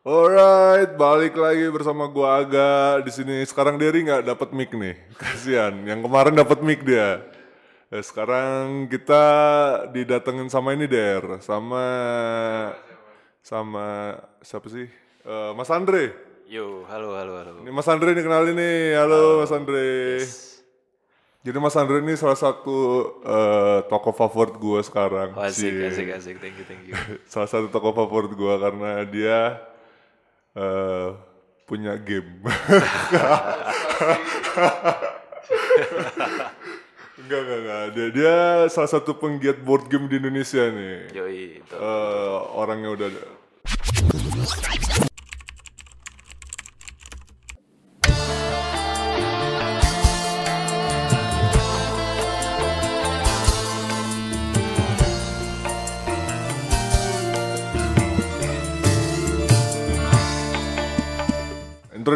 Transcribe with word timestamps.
Alright, 0.00 0.96
balik 0.96 1.36
lagi 1.36 1.68
bersama 1.68 2.08
gua 2.08 2.40
Aga 2.40 3.04
di 3.04 3.12
sini. 3.12 3.44
Sekarang 3.44 3.76
Derry 3.76 4.00
nggak 4.00 4.32
dapat 4.32 4.48
mic 4.56 4.72
nih, 4.72 4.96
kasihan. 5.20 5.76
Yang 5.84 6.08
kemarin 6.08 6.40
dapat 6.40 6.64
mic 6.64 6.80
dia. 6.88 7.20
Eh, 7.92 8.00
sekarang 8.00 8.88
kita 8.88 9.20
didatengin 9.92 10.48
sama 10.48 10.72
ini 10.72 10.88
Der, 10.88 11.20
sama 11.44 11.84
sama 13.44 14.16
siapa 14.40 14.72
sih? 14.72 14.88
Eh, 15.20 15.52
Mas 15.52 15.68
Andre. 15.68 16.16
Yo, 16.48 16.88
halo, 16.88 17.12
halo, 17.20 17.36
halo. 17.36 17.52
Ini 17.60 17.68
Mas 17.68 17.84
Andre 17.84 18.16
nih 18.16 18.24
kenalin 18.24 18.56
nih. 18.56 18.96
Halo, 18.96 19.44
Mas 19.44 19.52
Andre. 19.52 20.16
Jadi 21.44 21.58
Mas 21.60 21.76
Andre 21.76 22.00
ini 22.00 22.16
salah 22.16 22.40
satu 22.40 23.04
eh, 23.20 23.84
toko 23.84 24.16
favorit 24.16 24.56
gua 24.56 24.80
sekarang. 24.80 25.36
Oh, 25.36 25.44
asik, 25.44 25.76
asik, 25.92 26.08
asik. 26.08 26.36
Thank 26.40 26.56
you, 26.56 26.64
thank 26.64 26.88
you. 26.88 26.96
salah 27.36 27.52
satu 27.52 27.68
toko 27.68 27.92
favorit 27.92 28.32
gua 28.32 28.56
karena 28.56 29.04
dia 29.04 29.60
eh, 30.56 31.08
punya 31.66 31.94
game. 32.00 32.42
enggak, 37.20 37.40
enggak, 37.40 37.58
enggak. 37.62 37.84
Dia, 37.94 38.06
dia 38.10 38.34
salah 38.66 38.90
satu 38.90 39.14
penggiat 39.14 39.62
board 39.62 39.86
game 39.86 40.10
di 40.10 40.18
Indonesia 40.18 40.66
nih. 40.66 41.14
Yoi, 41.14 41.62
itu. 41.62 41.74
Eh, 41.74 42.38
orangnya 42.58 42.90
udah 42.90 43.08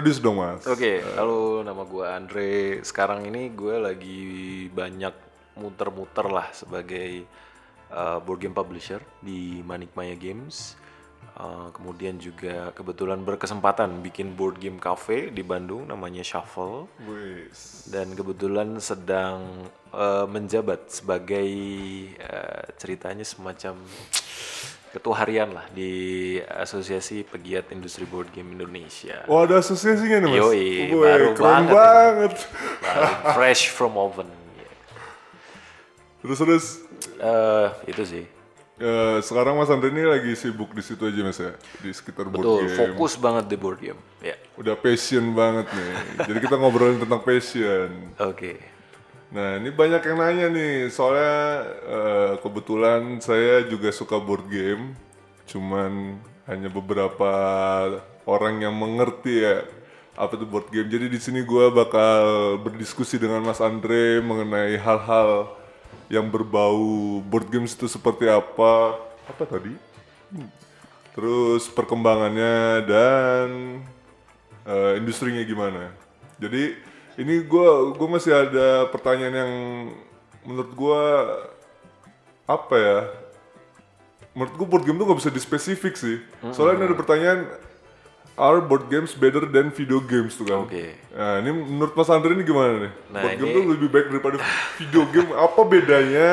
Introduce 0.04 0.20
dong 0.20 0.36
mas. 0.36 0.60
Oke, 0.68 1.00
halo, 1.16 1.64
nama 1.64 1.80
gue 1.80 2.04
Andre. 2.04 2.52
Sekarang 2.84 3.24
ini 3.24 3.48
gue 3.56 3.80
lagi 3.80 4.20
banyak 4.68 5.16
muter-muter 5.56 6.28
lah 6.28 6.44
sebagai 6.52 7.24
uh, 7.88 8.20
board 8.20 8.44
game 8.44 8.52
publisher 8.52 9.00
di 9.24 9.64
Manikmaya 9.64 10.12
Games. 10.12 10.76
Uh, 11.40 11.72
kemudian 11.72 12.20
juga 12.20 12.68
kebetulan 12.76 13.24
berkesempatan 13.24 14.04
bikin 14.04 14.36
board 14.36 14.60
game 14.60 14.76
cafe 14.76 15.32
di 15.32 15.40
Bandung 15.40 15.88
namanya 15.88 16.20
Shuffle. 16.20 16.84
Wis. 17.08 17.88
dan 17.88 18.12
kebetulan 18.12 18.76
sedang 18.84 19.72
eh, 19.88 20.26
menjabat 20.28 21.00
sebagai 21.00 21.48
eh, 22.12 22.64
ceritanya 22.76 23.24
semacam 23.24 23.80
ketua 24.94 25.18
harian 25.18 25.50
lah 25.50 25.66
di 25.74 25.90
Asosiasi 26.38 27.26
Pegiat 27.26 27.74
Industri 27.74 28.06
Board 28.06 28.30
Game 28.30 28.54
Indonesia. 28.54 29.26
Wah 29.26 29.42
ada 29.42 29.58
asosiasinya 29.58 30.22
nih 30.22 30.28
mas. 30.30 30.38
Yoi, 30.38 30.66
baru 30.94 31.28
keren 31.34 31.66
banget 31.66 31.74
banget. 31.74 32.32
Baru 32.78 33.06
fresh 33.34 33.62
from 33.68 33.98
oven. 33.98 34.30
Terus 36.22 36.38
terus 36.38 36.66
Eh, 37.14 37.68
itu 37.84 38.02
sih. 38.02 38.24
eh, 38.74 39.18
sekarang 39.20 39.54
Mas 39.54 39.68
Andre 39.68 39.92
ini 39.92 40.02
lagi 40.02 40.32
sibuk 40.34 40.72
di 40.72 40.80
situ 40.80 41.04
aja 41.04 41.20
mas 41.20 41.36
ya 41.36 41.52
di 41.78 41.92
sekitar 41.92 42.26
board 42.26 42.42
Betul, 42.42 42.60
game. 42.64 42.74
fokus 42.74 43.12
banget 43.14 43.44
di 43.46 43.56
board 43.56 43.78
game. 43.78 44.00
Ya. 44.18 44.34
Udah 44.56 44.74
passion 44.74 45.30
banget 45.30 45.68
nih. 45.68 45.92
Jadi 46.26 46.38
kita 46.40 46.56
ngobrolin 46.56 46.96
tentang 46.98 47.20
passion. 47.20 47.90
Oke. 48.18 48.56
Nah 49.34 49.58
ini 49.58 49.74
banyak 49.74 49.98
yang 50.06 50.18
nanya 50.22 50.46
nih 50.46 50.94
soalnya 50.94 51.66
eh, 51.90 52.32
kebetulan 52.38 53.18
saya 53.18 53.66
juga 53.66 53.90
suka 53.90 54.22
board 54.22 54.46
game. 54.46 54.94
Cuman 55.50 56.22
hanya 56.46 56.70
beberapa 56.70 57.32
orang 58.30 58.62
yang 58.62 58.78
mengerti 58.78 59.42
ya 59.42 59.66
apa 60.14 60.38
itu 60.38 60.46
board 60.46 60.70
game. 60.70 60.86
Jadi 60.86 61.10
di 61.10 61.18
sini 61.18 61.42
gua 61.42 61.74
bakal 61.74 62.22
berdiskusi 62.62 63.18
dengan 63.18 63.42
Mas 63.42 63.58
Andre 63.58 64.22
mengenai 64.22 64.78
hal-hal 64.78 65.50
yang 66.06 66.30
berbau 66.30 67.18
board 67.26 67.50
games 67.50 67.74
itu 67.74 67.90
seperti 67.90 68.30
apa. 68.30 69.02
Apa 69.26 69.42
tadi? 69.50 69.74
Hmm. 70.30 70.46
Terus 71.10 71.66
perkembangannya 71.74 72.86
dan 72.86 73.48
eh, 74.62 74.92
industrinya 75.02 75.42
gimana. 75.42 75.90
Jadi 76.38 76.93
ini 77.16 77.42
gua 77.42 77.92
gua 77.92 78.08
masih 78.10 78.32
ada 78.32 78.88
pertanyaan 78.88 79.34
yang 79.34 79.52
menurut 80.42 80.70
gua 80.72 81.02
apa 82.44 82.76
ya? 82.76 82.98
Menurut 84.32 84.54
gua 84.54 84.66
board 84.68 84.84
game 84.84 84.96
tuh 84.96 85.06
gak 85.06 85.20
bisa 85.20 85.30
dispesifik 85.30 85.94
sih. 85.94 86.18
Soalnya 86.50 86.80
ini 86.80 86.84
ada 86.90 86.98
pertanyaan 86.98 87.40
Are 88.34 88.58
board 88.58 88.90
games 88.90 89.14
better 89.14 89.46
than 89.46 89.70
video 89.70 90.02
games 90.02 90.34
tuh 90.34 90.42
kan? 90.42 90.66
Oke. 90.66 90.98
Nah 91.14 91.38
ini 91.38 91.54
menurut 91.54 91.94
Mas 91.94 92.10
Andre 92.10 92.34
ini 92.34 92.42
gimana 92.42 92.82
nih? 92.82 92.92
Nah, 93.14 93.22
board 93.22 93.34
game 93.38 93.46
ini- 93.46 93.54
tuh 93.54 93.64
lebih 93.70 93.88
baik 93.88 94.06
daripada 94.10 94.36
video 94.82 95.02
game. 95.06 95.30
Apa 95.30 95.60
bedanya? 95.62 96.32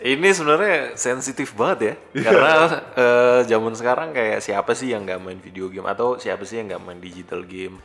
Ini 0.00 0.28
sebenarnya 0.32 0.96
sensitif 0.96 1.52
banget 1.52 1.78
ya, 1.80 1.94
Iya. 2.12 2.24
karena 2.28 2.52
eh, 2.92 3.40
zaman 3.44 3.72
sekarang 3.72 4.12
kayak 4.12 4.40
siapa 4.40 4.72
sih 4.72 4.92
yang 4.92 5.04
nggak 5.04 5.16
main 5.16 5.36
video 5.36 5.68
game 5.68 5.84
atau 5.84 6.16
siapa 6.16 6.44
sih 6.44 6.60
yang 6.60 6.72
nggak 6.72 6.80
main 6.80 7.00
digital 7.00 7.40
game? 7.40 7.76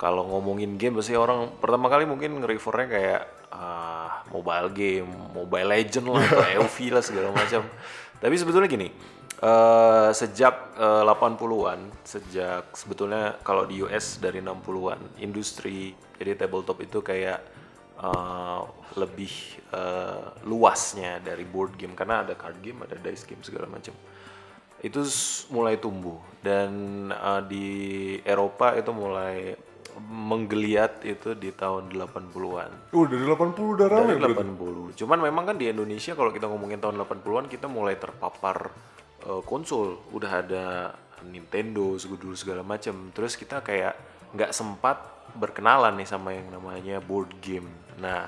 Kalau 0.00 0.24
ngomongin 0.24 0.80
game 0.80 0.96
pasti 0.96 1.12
orang 1.12 1.60
pertama 1.60 1.92
kali 1.92 2.08
mungkin 2.08 2.40
nge-refernya 2.40 2.88
kayak 2.88 3.22
ah, 3.52 4.24
mobile 4.32 4.72
game, 4.72 5.12
mobile 5.36 5.68
legend 5.68 6.08
lah 6.08 6.24
atau 6.24 6.46
EOV 6.56 6.76
lah 6.88 7.04
segala 7.04 7.28
macam. 7.36 7.68
Tapi 8.16 8.34
sebetulnya 8.40 8.68
gini, 8.68 8.88
eh, 9.44 10.10
sejak 10.16 10.80
eh, 10.80 11.04
80-an, 11.04 11.92
sejak 12.00 12.72
sebetulnya 12.72 13.36
kalau 13.44 13.68
di 13.68 13.84
US 13.84 14.16
dari 14.24 14.40
60-an, 14.40 15.20
industri 15.20 15.92
jadi 16.16 16.32
tabletop 16.36 16.80
itu 16.84 17.00
kayak 17.00 17.40
uh, 18.00 18.60
lebih 18.96 19.32
uh, 19.72 20.36
luasnya 20.44 21.20
dari 21.20 21.48
board 21.48 21.80
game 21.80 21.96
karena 21.96 22.24
ada 22.24 22.36
card 22.36 22.60
game, 22.60 22.84
ada 22.84 22.96
dice 23.00 23.24
game 23.24 23.40
segala 23.40 23.68
macam. 23.68 23.96
Itu 24.80 25.04
mulai 25.52 25.76
tumbuh 25.76 26.20
dan 26.40 26.68
uh, 27.12 27.40
di 27.44 28.16
Eropa 28.24 28.76
itu 28.76 28.92
mulai 28.92 29.56
menggeliat 29.98 31.02
itu 31.02 31.34
di 31.34 31.50
tahun 31.50 31.90
80-an. 31.90 32.94
Oh 32.94 33.04
dari 33.06 33.24
80 33.26 33.56
udah 33.56 33.86
rame 33.90 34.14
Dari 34.16 34.34
berarti. 34.34 34.94
80. 34.94 35.00
Cuman 35.00 35.18
memang 35.22 35.44
kan 35.50 35.56
di 35.58 35.66
Indonesia 35.70 36.12
kalau 36.14 36.30
kita 36.30 36.46
ngomongin 36.46 36.78
tahun 36.78 37.00
80-an 37.00 37.46
kita 37.50 37.66
mulai 37.66 37.98
terpapar 37.98 38.70
uh, 39.26 39.42
konsol, 39.42 40.00
udah 40.14 40.32
ada 40.44 40.64
Nintendo 41.26 41.98
dulu 41.98 42.34
segala 42.36 42.62
macam. 42.64 43.12
Terus 43.12 43.36
kita 43.36 43.60
kayak 43.60 43.94
nggak 44.34 44.54
sempat 44.54 45.02
berkenalan 45.34 45.94
nih 45.98 46.08
sama 46.08 46.34
yang 46.34 46.50
namanya 46.50 46.98
board 47.02 47.30
game. 47.42 47.68
Nah, 47.98 48.26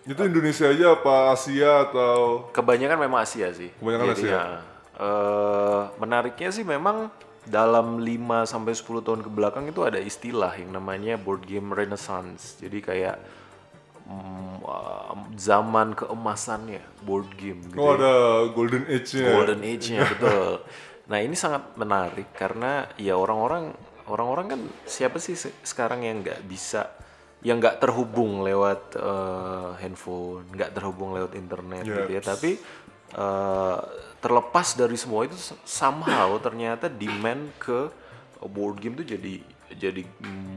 Itu 0.00 0.24
Indonesia 0.24 0.64
aja 0.64 0.96
apa 0.96 1.36
Asia 1.36 1.84
atau 1.84 2.48
kebanyakan 2.56 2.98
memang 3.04 3.20
Asia 3.20 3.52
sih. 3.52 3.68
Kebanyakan 3.76 4.06
Jadi, 4.16 4.22
Asia. 4.24 4.32
ya, 4.32 4.44
eh, 4.96 5.80
menariknya 6.00 6.48
sih 6.48 6.64
memang 6.64 7.12
dalam 7.44 7.98
5 7.98 8.10
sampai 8.44 8.72
10 8.72 9.00
tahun 9.00 9.20
ke 9.24 9.30
belakang 9.30 9.64
itu 9.66 9.80
ada 9.80 9.96
istilah 9.96 10.52
yang 10.54 10.72
namanya 10.72 11.16
board 11.16 11.44
game 11.44 11.72
renaissance. 11.72 12.60
Jadi 12.60 12.78
kayak 12.80 13.16
mm, 14.04 14.60
uh, 14.62 15.14
zaman 15.34 15.94
keemasannya 15.94 16.82
board 17.00 17.32
game 17.34 17.60
gitu. 17.66 17.80
Oh 17.80 17.92
ya. 17.92 17.98
ada 17.98 18.12
Golden 18.52 18.84
Age-nya. 18.86 19.30
Golden 19.32 19.60
Age-nya 19.62 20.00
betul. 20.06 20.52
Nah, 21.10 21.18
ini 21.18 21.34
sangat 21.34 21.74
menarik 21.74 22.30
karena 22.32 22.86
ya 22.94 23.18
orang-orang 23.18 23.74
orang-orang 24.06 24.46
kan 24.48 24.60
siapa 24.84 25.18
sih 25.18 25.34
se- 25.34 25.54
sekarang 25.62 26.02
yang 26.02 26.22
nggak 26.22 26.42
bisa 26.44 26.86
yang 27.40 27.56
nggak 27.56 27.80
terhubung 27.80 28.44
lewat 28.44 28.94
eh, 28.94 29.70
handphone, 29.80 30.44
nggak 30.52 30.70
terhubung 30.70 31.16
lewat 31.16 31.32
internet 31.34 31.82
Iya. 31.82 31.94
gitu 32.04 32.10
ya. 32.12 32.22
Tapi 32.22 32.50
eh, 33.14 33.78
terlepas 34.20 34.76
dari 34.76 34.96
semua 35.00 35.24
itu 35.24 35.36
somehow 35.64 36.36
ternyata 36.38 36.92
demand 36.92 37.50
ke 37.56 37.88
board 38.44 38.80
game 38.80 38.96
tuh 38.96 39.08
jadi 39.08 39.40
jadi 39.70 40.02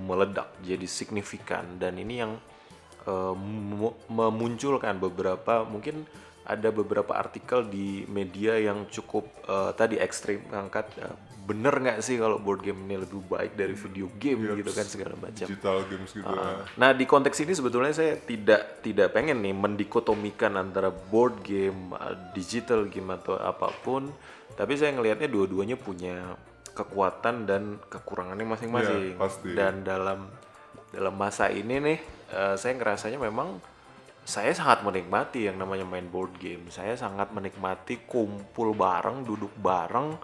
meledak, 0.09 0.49
jadi 0.65 0.83
signifikan. 0.89 1.77
Dan 1.77 2.01
ini 2.01 2.19
yang 2.25 2.33
mu- 3.37 3.97
memunculkan 4.09 4.97
beberapa 4.97 5.67
mungkin 5.67 6.07
ada 6.43 6.69
beberapa 6.75 7.15
artikel 7.15 7.63
di 7.67 8.03
media 8.11 8.59
yang 8.59 8.87
cukup 8.91 9.27
eh, 9.47 9.71
tadi 9.75 9.95
ekstrim 9.99 10.43
ngangkat 10.51 10.85
eh, 10.99 11.15
bener 11.43 11.75
nggak 11.75 11.99
sih 11.99 12.15
kalau 12.15 12.39
board 12.39 12.63
game 12.63 12.87
ini 12.87 13.03
lebih 13.03 13.19
baik 13.27 13.59
dari 13.59 13.75
video 13.75 14.07
game 14.15 14.55
gitu 14.55 14.71
kan 14.71 14.87
segala 14.87 15.15
macam. 15.19 15.43
Digital 15.43 15.83
games 15.91 16.11
gitu 16.15 16.23
ya. 16.23 16.63
Nah 16.79 16.95
di 16.95 17.03
konteks 17.03 17.37
ini 17.43 17.51
sebetulnya 17.51 17.91
saya 17.91 18.15
tidak 18.15 18.79
tidak 18.79 19.11
pengen 19.11 19.43
nih 19.43 19.51
mendikotomikan 19.51 20.55
antara 20.55 20.87
board 20.87 21.43
game, 21.43 21.91
uh, 21.91 22.15
digital 22.31 22.87
game 22.87 23.11
atau 23.11 23.35
apa 23.35 23.75
pun, 23.83 24.07
tapi 24.55 24.79
saya 24.79 24.95
ngelihatnya 24.95 25.27
dua-duanya 25.27 25.75
punya 25.75 26.39
kekuatan 26.71 27.43
dan 27.43 27.75
kekurangannya 27.91 28.47
masing-masing. 28.47 29.19
Pasti. 29.19 29.51
Dan 29.51 29.83
dalam 29.83 30.31
dalam 30.95 31.15
masa 31.19 31.51
ini 31.51 31.75
nih, 31.75 31.99
uh, 32.31 32.55
saya 32.55 32.79
ngerasanya 32.79 33.19
memang 33.19 33.59
saya 34.23 34.51
sangat 34.51 34.81
menikmati 34.81 35.45
yang 35.45 35.59
namanya 35.59 35.83
main 35.83 36.07
board 36.07 36.35
game. 36.39 36.71
Saya 36.71 36.95
sangat 36.95 37.31
menikmati 37.31 38.07
kumpul 38.07 38.71
bareng, 38.71 39.27
duduk 39.27 39.51
bareng, 39.59 40.15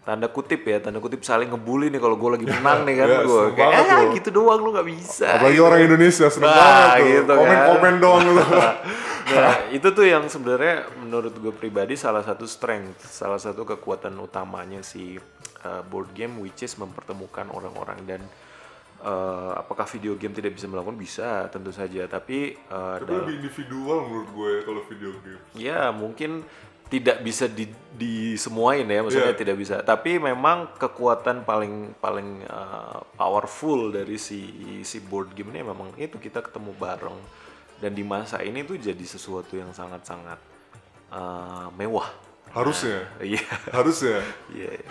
tanda 0.00 0.26
kutip 0.26 0.64
ya 0.64 0.80
tanda 0.80 0.98
kutip 0.98 1.20
saling 1.20 1.52
ngebully 1.52 1.92
nih 1.92 2.00
kalau 2.00 2.16
gue 2.16 2.30
lagi 2.34 2.46
menang 2.48 2.88
nih 2.88 2.94
kan 2.98 3.08
Ya, 3.14 3.20
gue 3.20 3.42
kayak 3.52 3.84
tuh." 3.84 4.10
gitu 4.16 4.28
doang 4.32 4.60
lu 4.64 4.72
nggak 4.72 4.88
bisa 4.88 5.28
Apalagi 5.36 5.60
orang 5.60 5.80
Indonesia 5.84 6.26
seneng 6.32 6.48
Nah, 6.48 6.56
banget 6.56 6.88
tuh. 6.88 7.04
gitu 7.06 7.30
kan. 7.30 7.36
Komen-komen 7.38 7.94
doang 8.00 8.24
lu. 8.32 8.42
nah 9.36 9.54
itu 9.70 9.88
tuh 9.94 10.02
yang 10.02 10.24
sebenarnya 10.26 10.90
menurut 10.98 11.30
gue 11.36 11.52
pribadi 11.54 11.94
salah 11.94 12.24
satu 12.26 12.48
strength 12.48 13.06
salah 13.06 13.38
satu 13.38 13.62
kekuatan 13.62 14.16
utamanya 14.18 14.82
si 14.82 15.20
uh, 15.62 15.82
board 15.86 16.10
game 16.16 16.42
which 16.42 16.66
is 16.66 16.74
mempertemukan 16.74 17.46
orang-orang 17.52 18.00
dan 18.08 18.20
uh, 19.00 19.56
apakah 19.56 19.84
video 19.86 20.14
game 20.14 20.32
tidak 20.32 20.52
bisa 20.52 20.64
melakukan 20.64 20.94
bisa 20.94 21.28
tentu 21.48 21.70
saja 21.70 22.04
tapi 22.04 22.54
uh, 22.68 22.96
Tapi 22.96 23.04
dalam- 23.04 23.24
lebih 23.24 23.34
individual 23.40 23.98
menurut 24.04 24.28
gue 24.30 24.48
ya 24.50 24.60
kalau 24.62 24.82
video 24.86 25.10
game. 25.20 25.40
Ya 25.52 25.80
mungkin 25.90 26.44
tidak 26.90 27.22
bisa 27.22 27.46
di, 27.46 27.70
disemuain 27.94 28.82
ya, 28.82 28.98
maksudnya 28.98 29.30
Iya. 29.30 29.38
tidak 29.38 29.56
bisa. 29.56 29.78
Tapi 29.78 30.18
memang 30.18 30.74
kekuatan 30.74 31.46
paling 31.46 31.94
paling 31.96 32.42
uh, 32.44 32.98
powerful 33.14 33.94
dari 33.94 34.18
si 34.18 34.42
si 34.82 34.98
board 34.98 35.30
game 35.32 35.54
ini 35.54 35.62
memang 35.62 35.94
itu 35.94 36.18
kita 36.18 36.42
ketemu 36.42 36.74
bareng 36.74 37.14
dan 37.78 37.94
di 37.94 38.02
masa 38.02 38.42
ini 38.42 38.66
tuh 38.66 38.74
jadi 38.74 39.04
sesuatu 39.06 39.54
yang 39.54 39.70
sangat 39.70 40.02
sangat 40.02 40.42
uh, 41.14 41.70
mewah. 41.78 42.10
Harusnya. 42.50 43.06
Iya, 43.22 43.46
Harusnya. 43.70 44.18
iya. 44.50 44.70
iya. 44.74 44.90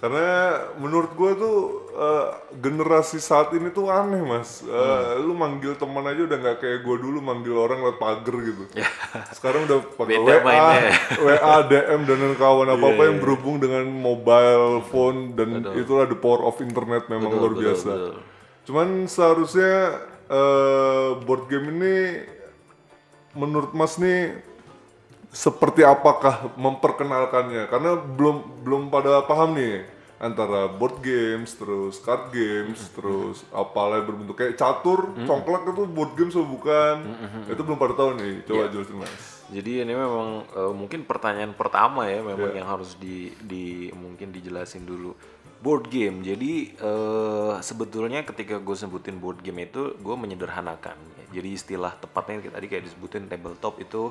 Karena 0.00 0.56
menurut 0.80 1.12
gue 1.12 1.30
tuh 1.36 1.56
eh, 1.92 2.28
generasi 2.56 3.20
saat 3.20 3.52
ini 3.52 3.68
tuh 3.68 3.92
aneh 3.92 4.24
mas. 4.24 4.64
Eh, 4.64 4.72
Hmm. 4.72 5.28
Lu 5.28 5.36
manggil 5.36 5.76
teman 5.76 6.00
aja 6.02 6.24
udah 6.24 6.38
nggak 6.40 6.56
kayak 6.56 6.78
gue 6.80 6.96
dulu 6.96 7.20
manggil 7.20 7.52
orang 7.52 7.84
lewat 7.84 8.00
pagar 8.00 8.32
gitu. 8.40 8.64
Sekarang 9.36 9.68
udah 9.68 9.78
pakai 10.00 10.16
WA, 10.16 10.40
mainnya. 10.40 10.92
WA, 11.28 11.56
DM 11.68 12.00
dan 12.08 12.20
kawan 12.34 12.68
apa 12.70 12.86
apa 12.86 12.96
Iya, 12.96 13.08
yang 13.12 13.18
berhubung 13.20 13.60
dengan 13.60 13.84
mobile 13.86 14.80
phone 14.88 15.36
dan 15.36 15.48
itulah 15.76 16.08
the 16.08 16.16
power 16.16 16.48
of 16.48 16.56
internet 16.58 17.04
memang 17.06 17.28
luar 17.30 17.52
betul, 17.52 17.60
biasa. 17.60 17.90
betul. 17.92 18.14
Cuman 18.64 18.88
seharusnya 19.04 20.00
eh, 20.32 21.08
board 21.20 21.44
game 21.46 21.76
ini 21.76 21.96
menurut 23.30 23.70
Mas 23.70 23.94
nih 23.94 24.32
seperti 25.30 25.86
apakah 25.86 26.50
memperkenalkannya? 26.58 27.70
Karena 27.70 27.94
belum 27.96 28.66
belum 28.66 28.82
pada 28.90 29.22
paham 29.24 29.54
nih 29.54 29.86
antara 30.20 30.68
board 30.68 31.00
games 31.00 31.56
terus 31.56 31.96
card 31.96 32.28
games 32.28 32.92
terus 32.92 33.46
apalah 33.54 34.04
berbentuk. 34.04 34.36
Kayak 34.36 34.60
catur 34.60 35.16
congklak 35.24 35.70
itu 35.70 35.82
board 35.88 36.12
games 36.18 36.34
atau 36.36 36.44
bukan? 36.44 36.96
Itu 37.48 37.62
belum 37.64 37.78
pada 37.80 37.94
tahu 37.96 38.20
nih. 38.20 38.34
Coba 38.44 38.68
jelasin 38.68 38.96
mas. 39.00 39.40
Jadi 39.50 39.82
ini 39.82 39.94
memang 39.96 40.44
eh, 40.50 40.74
mungkin 40.76 41.08
pertanyaan 41.08 41.56
pertama 41.56 42.06
ya 42.06 42.22
memang 42.22 42.54
yang 42.54 42.68
harus 42.68 42.94
di, 43.00 43.34
di 43.42 43.88
mungkin 43.96 44.30
dijelasin 44.30 44.84
dulu. 44.84 45.16
Board 45.62 45.88
game. 45.88 46.26
Jadi 46.26 46.74
eh, 46.74 47.54
sebetulnya 47.64 48.26
ketika 48.26 48.58
gue 48.58 48.76
sebutin 48.76 49.16
board 49.22 49.40
game 49.40 49.64
itu 49.64 49.94
gue 49.94 50.16
menyederhanakan. 50.18 50.98
Jadi 51.30 51.48
istilah 51.54 51.94
tepatnya 51.96 52.42
tadi 52.50 52.66
kayak 52.66 52.90
disebutin 52.90 53.30
tabletop 53.30 53.78
itu 53.78 54.10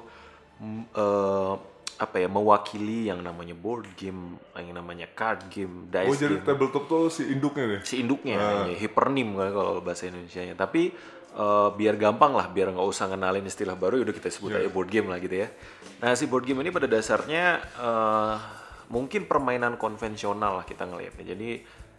eh, 0.94 1.54
apa 2.00 2.16
ya 2.16 2.32
mewakili 2.32 3.12
yang 3.12 3.20
namanya 3.20 3.52
board 3.52 3.84
game, 4.00 4.40
yang 4.56 4.72
namanya 4.72 5.04
card 5.12 5.52
game, 5.52 5.92
dice 5.92 6.08
oh 6.08 6.16
jadi 6.16 6.40
game 6.40 6.48
tabletop 6.48 6.88
tuh 6.88 7.12
si 7.12 7.28
induknya 7.28 7.76
nih 7.76 7.82
si 7.84 8.00
induknya 8.00 8.36
ya, 8.40 8.72
hipernim 8.80 9.36
kan 9.36 9.52
kalau 9.52 9.84
bahasa 9.84 10.08
Indonesia-nya. 10.08 10.56
Tapi 10.56 10.96
eh, 11.36 11.70
biar 11.76 11.96
gampang 12.00 12.32
lah, 12.36 12.48
biar 12.48 12.72
nggak 12.72 12.88
usah 12.88 13.12
ngenalin 13.12 13.44
istilah 13.44 13.76
baru, 13.76 14.00
udah 14.04 14.16
kita 14.16 14.32
sebut 14.32 14.56
aja 14.56 14.72
board 14.72 14.88
game 14.88 15.12
lah 15.12 15.20
gitu 15.20 15.44
ya. 15.44 15.48
Nah 16.00 16.16
si 16.16 16.24
board 16.32 16.48
game 16.48 16.64
ini 16.64 16.72
pada 16.72 16.88
dasarnya 16.88 17.60
eh, 17.60 18.36
mungkin 18.88 19.28
permainan 19.28 19.76
konvensional 19.76 20.64
lah 20.64 20.66
kita 20.68 20.88
ngelihatnya. 20.88 21.36
Jadi 21.36 21.50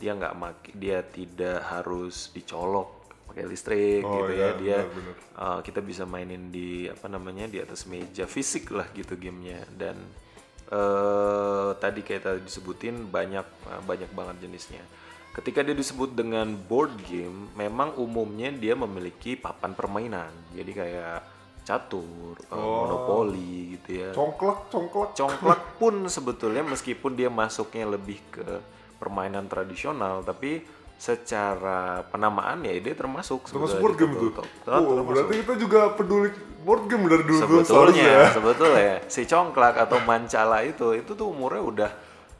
dia 0.00 0.16
nggak 0.16 0.34
dia 0.80 1.04
tidak 1.04 1.60
harus 1.68 2.32
dicolok 2.32 2.99
pakai 3.30 3.46
listrik 3.46 4.02
Oh, 4.02 4.26
gitu 4.26 4.32
iya, 4.34 4.50
ya. 4.52 4.58
Dia 4.58 4.78
benar-benar. 4.82 5.14
eh, 5.16 5.60
kita 5.62 5.80
bisa 5.80 6.02
mainin 6.04 6.50
di 6.50 6.84
apa 6.84 7.06
namanya 7.06 7.46
di 7.46 7.58
atas 7.58 7.86
meja 7.86 8.26
fisik 8.26 8.74
lah 8.74 8.90
gitu 8.90 9.14
gamenya 9.14 9.62
dan 9.72 9.94
eh 10.70 11.70
tadi 11.78 12.00
kayak 12.00 12.22
tadi 12.22 12.40
disebutin 12.44 13.08
banyak 13.08 13.46
eh, 13.66 13.82
banyak 13.82 14.10
banget 14.12 14.46
jenisnya. 14.46 14.82
Ketika 15.30 15.62
dia 15.62 15.74
disebut 15.74 16.10
dengan 16.10 16.58
board 16.58 16.90
game, 17.06 17.54
memang 17.54 17.94
umumnya 17.96 18.50
dia 18.50 18.74
memiliki 18.74 19.38
papan 19.38 19.78
permainan. 19.78 20.30
Jadi 20.50 20.72
kayak 20.74 21.18
catur, 21.62 22.34
eh, 22.34 22.54
monopoli 22.58 23.78
gitu 23.78 24.02
ya. 24.02 24.10
congklak 24.10 24.66
congklak 24.68 25.10
Congklak 25.14 25.62
pun 25.80 26.02
sebetulnya 26.06 26.66
meskipun 26.66 27.14
dia 27.14 27.30
masuknya 27.30 27.86
lebih 27.86 28.18
ke 28.30 28.46
permainan 28.98 29.46
tradisional, 29.46 30.20
tapi 30.20 30.60
secara 31.00 32.04
penamaan 32.12 32.60
ya 32.60 32.76
dia 32.76 32.92
termasuk 32.92 33.48
termasuk 33.48 33.80
board 33.80 33.96
game 33.96 34.12
tuh 34.20 34.30
tabletop. 34.36 34.84
oh, 34.84 35.00
berarti 35.00 35.34
kita 35.40 35.54
juga 35.56 35.80
peduli 35.96 36.28
board 36.60 36.92
game 36.92 37.08
dari 37.08 37.24
dulu 37.24 37.40
sebetulnya 37.40 37.64
seharusnya. 37.64 38.36
sebetulnya 38.36 38.94
si 39.08 39.24
congklak 39.24 39.80
atau 39.80 39.96
mancala 40.04 40.60
itu 40.60 40.92
itu 40.92 41.16
tuh 41.16 41.32
umurnya 41.32 41.62
udah 41.64 41.90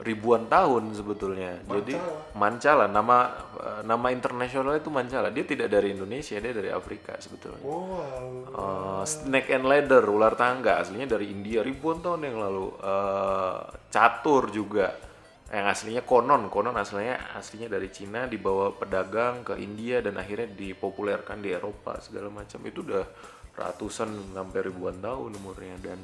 ribuan 0.01 0.49
tahun 0.49 0.97
sebetulnya. 0.97 1.61
Jadi 1.69 1.93
mancala 2.33 2.89
nama 2.89 3.37
eh, 3.61 3.81
nama 3.85 4.09
internasional 4.09 4.81
itu 4.81 4.89
mancala. 4.89 5.29
Dia 5.29 5.45
tidak 5.45 5.69
dari 5.69 5.93
Indonesia 5.93 6.41
dia 6.41 6.53
dari 6.57 6.73
Afrika 6.73 7.21
sebetulnya. 7.21 7.61
Wow. 7.61 8.49
Eh, 8.49 9.03
snake 9.05 9.53
and 9.53 9.69
ladder 9.69 10.05
ular 10.09 10.35
tangga 10.41 10.81
aslinya 10.81 11.05
dari 11.17 11.29
India. 11.29 11.61
Ribuan 11.61 12.01
tahun 12.01 12.33
yang 12.33 12.37
lalu. 12.41 12.67
Eh, 12.81 13.59
catur 13.93 14.49
juga 14.49 15.10
yang 15.51 15.67
aslinya 15.67 16.07
konon 16.07 16.47
konon 16.47 16.79
aslinya 16.79 17.35
aslinya 17.35 17.67
dari 17.67 17.91
Cina 17.91 18.31
dibawa 18.31 18.71
pedagang 18.71 19.43
ke 19.43 19.59
India 19.59 19.99
dan 19.99 20.15
akhirnya 20.15 20.47
dipopulerkan 20.47 21.43
di 21.43 21.51
Eropa 21.51 21.99
segala 21.99 22.31
macam 22.31 22.63
itu 22.63 22.87
udah 22.87 23.03
ratusan 23.59 24.31
sampai 24.31 24.61
ribuan 24.71 25.03
tahun 25.03 25.35
umurnya 25.43 25.77
dan 25.83 25.99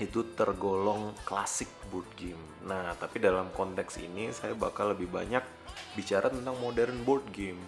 itu 0.00 0.24
tergolong 0.32 1.12
klasik 1.28 1.68
board 1.92 2.08
game. 2.16 2.40
Nah, 2.64 2.96
tapi 2.96 3.20
dalam 3.20 3.52
konteks 3.52 4.00
ini 4.00 4.32
saya 4.32 4.56
bakal 4.56 4.96
lebih 4.96 5.12
banyak 5.12 5.44
bicara 5.92 6.32
tentang 6.32 6.56
modern 6.56 7.04
board 7.04 7.28
game. 7.36 7.60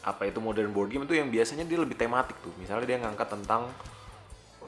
Apa 0.00 0.28
itu 0.32 0.40
modern 0.40 0.72
board 0.72 0.88
game 0.88 1.04
itu 1.04 1.14
yang 1.16 1.28
biasanya 1.28 1.68
dia 1.68 1.76
lebih 1.76 1.96
tematik 1.96 2.40
tuh. 2.40 2.52
Misalnya 2.56 2.88
dia 2.88 2.98
ngangkat 3.04 3.28
tentang 3.36 3.68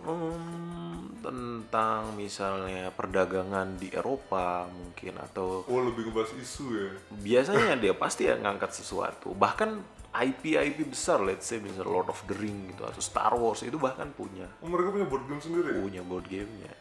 hmm, 0.05 0.86
tentang 1.27 2.15
misalnya 2.15 2.95
perdagangan 2.95 3.75
di 3.75 3.91
Eropa 3.91 4.71
mungkin 4.71 5.19
atau 5.19 5.67
oh 5.67 5.81
lebih 5.83 6.07
ngebahas 6.07 6.31
isu 6.39 6.65
ya 6.71 6.89
biasanya 7.11 7.75
dia 7.77 7.93
pasti 7.93 8.31
ya 8.31 8.39
ngangkat 8.39 8.71
sesuatu. 8.71 9.35
Bahkan 9.35 9.99
IP-IP 10.17 10.89
besar, 10.89 11.21
let's 11.21 11.45
say 11.45 11.61
misalnya 11.61 11.91
Lord 11.91 12.09
of 12.09 12.23
the 12.25 12.33
Ring 12.33 12.73
gitu 12.73 12.87
atau 12.87 13.03
Star 13.03 13.35
Wars 13.35 13.61
itu 13.61 13.77
bahkan 13.77 14.09
punya 14.11 14.49
oh 14.63 14.69
mereka 14.71 14.89
punya 14.89 15.05
board 15.05 15.25
game 15.27 15.43
sendiri 15.43 15.69
ya? 15.75 15.81
punya 15.83 16.01
board 16.01 16.25
gamenya. 16.25 16.73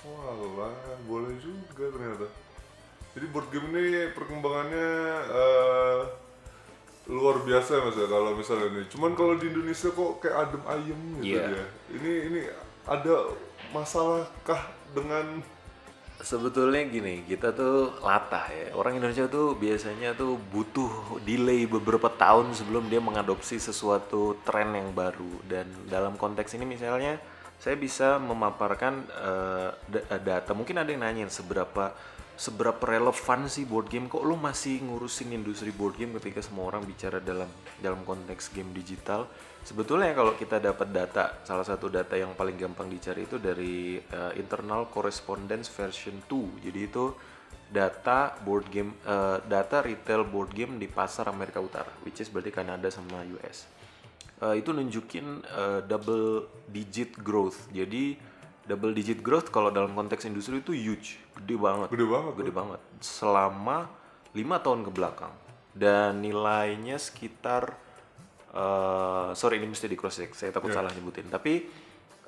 Walah, 0.00 0.72
boleh 1.04 1.36
juga 1.36 1.84
ternyata. 1.90 2.24
Jadi 3.12 3.26
board 3.28 3.48
game 3.50 3.68
ini 3.74 4.08
perkembangannya 4.14 4.88
eh, 5.28 6.00
luar 7.08 7.40
biasa 7.40 7.70
ya 7.76 7.80
mas 7.82 7.96
ya 7.96 8.06
kalau 8.06 8.30
misalnya 8.32 8.66
ini. 8.70 8.82
Cuman 8.88 9.12
kalau 9.12 9.36
di 9.36 9.48
Indonesia 9.48 9.88
kok 9.88 10.10
kayak 10.20 10.36
adem 10.48 10.62
ayem 10.64 11.00
gitu 11.18 11.28
Iya. 11.28 11.44
ya. 11.50 11.66
Ini 11.92 12.12
ini 12.30 12.40
ada 12.84 13.14
masalahkah 13.74 14.62
dengan 14.92 15.42
Sebetulnya 16.18 16.82
gini, 16.90 17.22
kita 17.30 17.54
tuh 17.54 17.94
latah 18.02 18.50
ya. 18.50 18.74
Orang 18.74 18.98
Indonesia 18.98 19.30
tuh 19.30 19.54
biasanya 19.54 20.18
tuh 20.18 20.34
butuh 20.50 21.22
delay 21.22 21.62
beberapa 21.62 22.10
tahun 22.10 22.58
sebelum 22.58 22.90
dia 22.90 22.98
mengadopsi 22.98 23.54
sesuatu 23.62 24.34
tren 24.42 24.74
yang 24.74 24.90
baru. 24.90 25.30
Dan 25.46 25.70
dalam 25.86 26.18
konteks 26.18 26.58
ini 26.58 26.66
misalnya, 26.66 27.22
saya 27.62 27.78
bisa 27.78 28.18
memaparkan 28.18 29.06
da- 29.86 30.18
data. 30.18 30.50
Mungkin 30.58 30.82
ada 30.82 30.90
yang 30.90 31.06
nanyain 31.06 31.30
seberapa 31.30 31.94
seberapa 32.38 32.82
relevan 32.82 33.50
sih 33.50 33.66
board 33.66 33.90
game 33.90 34.06
kok 34.06 34.22
lu 34.22 34.38
masih 34.38 34.78
ngurusin 34.86 35.34
industri 35.34 35.74
board 35.74 35.98
game 35.98 36.14
ketika 36.22 36.38
semua 36.38 36.70
orang 36.70 36.86
bicara 36.86 37.18
dalam 37.18 37.50
dalam 37.82 38.06
konteks 38.06 38.54
game 38.54 38.70
digital 38.70 39.26
sebetulnya 39.68 40.16
kalau 40.16 40.32
kita 40.32 40.56
dapat 40.56 40.88
data 40.88 41.44
salah 41.44 41.66
satu 41.68 41.92
data 41.92 42.16
yang 42.16 42.32
paling 42.32 42.56
gampang 42.56 42.88
dicari 42.88 43.28
itu 43.28 43.36
dari 43.36 44.00
eh, 44.00 44.32
internal 44.40 44.88
correspondence 44.88 45.68
version 45.68 46.16
2 46.24 46.64
jadi 46.64 46.80
itu 46.88 47.12
data 47.68 48.32
board 48.40 48.72
game 48.72 48.96
eh, 49.04 49.44
data 49.44 49.84
retail 49.84 50.24
board 50.24 50.56
game 50.56 50.80
di 50.80 50.88
pasar 50.88 51.28
Amerika 51.28 51.60
Utara 51.60 51.92
which 52.08 52.24
is 52.24 52.32
berarti 52.32 52.48
Kanada 52.48 52.88
sama 52.88 53.20
US 53.36 53.78
Eh, 54.38 54.62
itu 54.62 54.70
nunjukin 54.70 55.42
eh, 55.42 55.80
double 55.82 56.46
digit 56.70 57.18
growth. 57.18 57.66
Jadi 57.74 58.14
double 58.70 58.94
digit 58.94 59.18
growth 59.18 59.50
kalau 59.50 59.74
dalam 59.74 59.90
konteks 59.98 60.30
industri 60.30 60.62
itu 60.62 60.70
huge 60.70 61.18
gede 61.42 61.58
banget. 61.58 61.88
Gede 61.90 62.06
banget? 62.06 62.32
gede 62.38 62.52
banget. 62.54 62.80
Selama 63.02 63.90
lima 64.38 64.62
tahun 64.62 64.86
ke 64.86 64.90
belakang. 64.94 65.34
Dan 65.74 66.22
nilainya 66.22 67.02
sekitar 67.02 67.74
eh 68.54 69.30
sorry 69.36 69.60
ini 69.60 69.68
mesti 69.68 69.86
di 69.88 69.96
cross 69.98 70.24
check 70.24 70.32
saya 70.32 70.50
takut 70.54 70.72
salah 70.72 70.88
nyebutin 70.92 71.28
tapi 71.28 71.68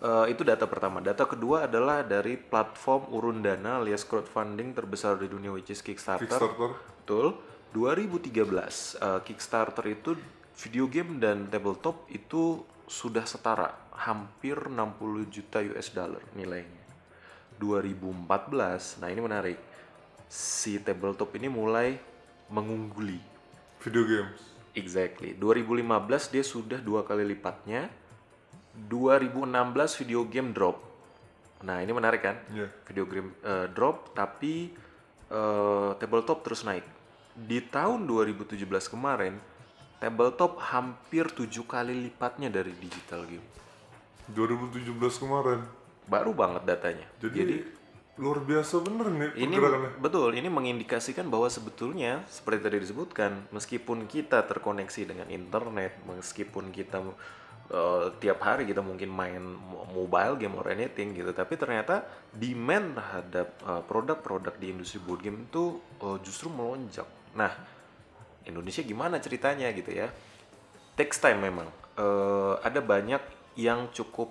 Eh, 0.00 0.32
itu 0.32 0.40
data 0.40 0.64
pertama. 0.64 1.04
Data 1.04 1.28
kedua 1.28 1.68
adalah 1.68 2.00
dari 2.00 2.40
platform 2.40 3.12
urun 3.12 3.44
dana 3.44 3.84
alias 3.84 4.08
crowdfunding 4.08 4.72
terbesar 4.72 5.20
di 5.20 5.28
dunia 5.28 5.52
which 5.52 5.68
is 5.68 5.84
Kickstarter. 5.84 6.24
Kickstarter. 6.24 6.72
Betul. 7.04 7.36
2013 7.76 8.96
eh, 8.96 9.20
Kickstarter 9.28 9.84
itu 9.92 10.16
video 10.56 10.88
game 10.88 11.20
dan 11.20 11.52
tabletop 11.52 12.08
itu 12.08 12.64
sudah 12.88 13.28
setara, 13.28 13.92
hampir 13.92 14.56
60 14.72 15.28
juta 15.28 15.60
US 15.68 15.92
dollar 15.92 16.24
nilainya. 16.32 16.80
2014, 17.60 19.04
nah 19.04 19.08
ini 19.12 19.20
menarik. 19.20 19.58
Si 20.32 20.80
tabletop 20.80 21.28
ini 21.36 21.52
mulai 21.52 22.00
mengungguli. 22.48 23.20
Video 23.84 24.08
games. 24.08 24.40
Exactly. 24.74 25.34
2015 25.34 26.34
dia 26.34 26.44
sudah 26.46 26.78
dua 26.78 27.02
kali 27.02 27.26
lipatnya. 27.26 27.90
2016 28.86 30.00
video 30.04 30.22
game 30.30 30.54
drop. 30.54 30.78
Nah 31.66 31.82
ini 31.82 31.90
menarik 31.90 32.22
kan? 32.22 32.36
Iya. 32.54 32.70
Video 32.86 33.04
game 33.04 33.34
eh, 33.42 33.66
drop 33.74 34.14
tapi 34.14 34.70
eh, 35.28 35.90
tabletop 35.98 36.46
terus 36.46 36.62
naik. 36.62 36.86
Di 37.34 37.62
tahun 37.66 38.06
2017 38.06 38.56
kemarin 38.90 39.38
tabletop 40.00 40.56
hampir 40.72 41.28
tujuh 41.28 41.68
kali 41.68 41.92
lipatnya 42.08 42.48
dari 42.48 42.72
digital 42.78 43.28
game. 43.28 43.44
2017 44.32 44.96
kemarin. 45.20 45.60
Baru 46.08 46.32
banget 46.32 46.64
datanya. 46.66 47.06
Jadi, 47.20 47.62
luar 48.20 48.44
biasa 48.44 48.84
bener 48.84 49.08
nih 49.08 49.30
ini 49.48 49.56
betul 49.96 50.36
ini 50.36 50.52
mengindikasikan 50.52 51.32
bahwa 51.32 51.48
sebetulnya 51.48 52.20
seperti 52.28 52.60
tadi 52.60 52.76
disebutkan 52.84 53.48
meskipun 53.48 54.04
kita 54.04 54.44
terkoneksi 54.44 55.08
dengan 55.08 55.28
internet 55.32 55.96
meskipun 56.04 56.68
kita 56.68 57.00
eh, 57.72 58.06
tiap 58.20 58.44
hari 58.44 58.68
kita 58.68 58.84
mungkin 58.84 59.08
main 59.08 59.40
mo- 59.40 59.88
mobile 59.88 60.36
game 60.36 60.52
or 60.52 60.68
anything 60.68 61.16
gitu 61.16 61.32
tapi 61.32 61.56
ternyata 61.56 62.04
demand 62.36 63.00
terhadap 63.00 63.48
eh, 63.64 63.82
produk-produk 63.88 64.54
di 64.60 64.66
industri 64.68 65.00
board 65.00 65.24
game 65.24 65.48
itu 65.48 65.80
eh, 66.04 66.18
justru 66.20 66.52
melonjak. 66.52 67.08
Nah 67.32 67.56
Indonesia 68.44 68.84
gimana 68.84 69.16
ceritanya 69.16 69.72
gitu 69.72 69.96
ya? 69.96 70.12
Takes 70.96 71.24
time 71.24 71.40
memang. 71.40 71.68
Eh, 71.96 72.54
ada 72.60 72.84
banyak 72.84 73.22
yang 73.56 73.88
cukup 73.96 74.28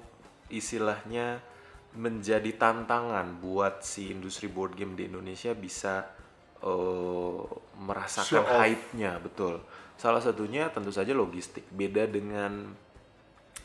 istilahnya 0.49 1.41
menjadi 1.97 2.53
tantangan 2.53 3.41
buat 3.41 3.81
si 3.81 4.13
industri 4.13 4.45
board 4.45 4.77
game 4.77 4.93
di 4.93 5.09
Indonesia 5.09 5.57
bisa 5.57 6.05
eh, 6.61 7.41
merasakan 7.81 8.45
off. 8.45 8.59
hype-nya 8.61 9.17
betul. 9.17 9.63
Salah 9.97 10.21
satunya 10.21 10.69
tentu 10.69 10.93
saja 10.93 11.11
logistik. 11.17 11.65
Beda 11.73 12.05
dengan 12.05 12.71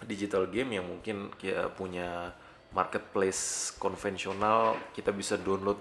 digital 0.09 0.49
game 0.49 0.81
yang 0.81 0.87
mungkin 0.89 1.31
kita 1.37 1.73
punya 1.77 2.33
marketplace 2.75 3.73
konvensional 3.79 4.75
kita 4.93 5.15
bisa 5.15 5.39
download 5.39 5.79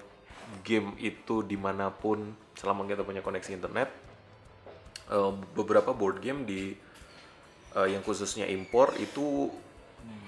game 0.61 0.93
itu 1.01 1.41
di 1.41 1.57
mana 1.57 1.89
pun 1.89 2.37
selama 2.53 2.85
kita 2.85 3.01
punya 3.01 3.23
koneksi 3.23 3.51
internet. 3.55 3.89
Eh, 5.09 5.31
beberapa 5.55 5.95
board 5.95 6.19
game 6.19 6.43
di 6.43 6.75
eh, 7.73 7.87
yang 7.87 8.03
khususnya 8.03 8.45
impor 8.51 8.93
itu 8.99 9.47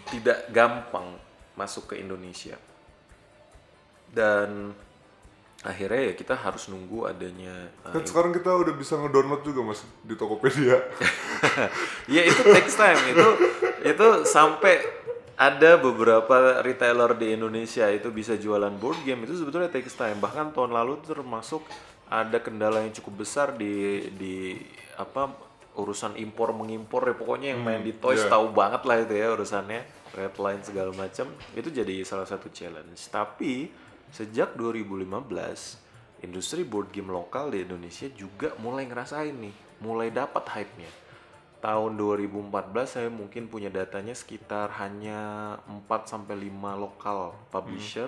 tidak 0.09 0.47
gampang 0.55 1.19
masuk 1.55 1.95
ke 1.95 1.99
Indonesia. 1.99 2.55
Dan 4.11 4.71
akhirnya 5.65 6.11
ya 6.11 6.13
kita 6.13 6.37
harus 6.37 6.69
nunggu 6.69 7.09
adanya 7.09 7.73
eh, 7.89 7.89
Kan 7.89 8.05
sekarang 8.05 8.29
kita 8.29 8.53
udah 8.53 8.73
bisa 8.77 9.01
ngedownload 9.01 9.41
juga 9.41 9.61
mas 9.65 9.81
di 10.05 10.13
Tokopedia. 10.13 10.77
ya 12.15 12.21
itu 12.21 12.41
takes 12.45 12.77
time. 12.77 13.01
Itu 13.11 13.27
itu 13.81 14.07
sampai 14.29 14.83
ada 15.35 15.75
beberapa 15.75 16.63
retailer 16.63 17.11
di 17.17 17.35
Indonesia 17.35 17.91
itu 17.91 18.07
bisa 18.07 18.39
jualan 18.39 18.71
board 18.79 19.03
game 19.03 19.27
itu 19.27 19.35
sebetulnya 19.35 19.67
takes 19.67 19.97
time. 19.97 20.21
Bahkan 20.21 20.55
tahun 20.55 20.71
lalu 20.71 21.01
termasuk 21.03 21.65
ada 22.07 22.37
kendala 22.39 22.85
yang 22.85 22.93
cukup 22.93 23.25
besar 23.25 23.57
di 23.57 24.05
di 24.15 24.61
apa 24.95 25.33
urusan 25.75 26.15
impor 26.15 26.55
mengimpor 26.55 27.03
ya. 27.03 27.15
Pokoknya 27.17 27.47
yang 27.57 27.61
main 27.65 27.83
di 27.83 27.91
toys 27.91 28.23
iya. 28.23 28.31
tahu 28.31 28.55
banget 28.55 28.81
lah 28.87 28.97
itu 29.01 29.13
ya 29.17 29.33
urusannya 29.35 30.04
red 30.15 30.35
line 30.35 30.63
segala 30.63 30.91
macam 30.91 31.27
itu 31.51 31.69
jadi 31.69 32.01
salah 32.01 32.23
satu 32.23 32.47
challenge 32.49 32.97
tapi 33.07 33.67
sejak 34.09 34.55
2015 34.55 35.03
industri 36.21 36.63
board 36.63 36.89
game 36.89 37.09
lokal 37.09 37.51
di 37.51 37.61
Indonesia 37.61 38.07
juga 38.09 38.55
mulai 38.57 38.85
ngerasain 38.85 39.35
nih 39.35 39.51
mulai 39.77 40.09
dapat 40.09 40.47
hype-nya 40.47 40.87
tahun 41.59 41.97
2014 41.97 42.53
saya 42.85 43.09
mungkin 43.09 43.45
punya 43.45 43.67
datanya 43.67 44.13
sekitar 44.13 44.69
hanya 44.77 45.19
4 45.65 45.81
sampai 46.05 46.37
5 46.45 46.53
lokal 46.77 47.33
publisher. 47.49 48.05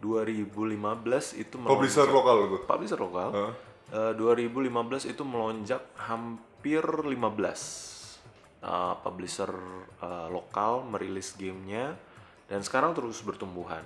2015 0.00 1.34
itu 1.36 1.54
Publisher 1.58 2.06
melonjak- 2.06 2.14
lokal 2.14 2.36
tuh. 2.48 2.60
publisher 2.64 2.98
lokal. 2.98 3.28
Heeh. 3.30 3.52
Eh, 3.92 4.12
2015 4.14 5.04
itu 5.04 5.22
melonjak 5.22 5.82
hampir 5.96 6.82
15 6.82 7.91
eh, 8.62 8.94
publisher 9.02 9.50
eh, 10.00 10.26
lokal 10.30 10.86
merilis 10.86 11.34
gamenya 11.36 11.98
dan 12.46 12.62
sekarang 12.62 12.94
terus 12.96 13.20
bertumbuhan. 13.20 13.84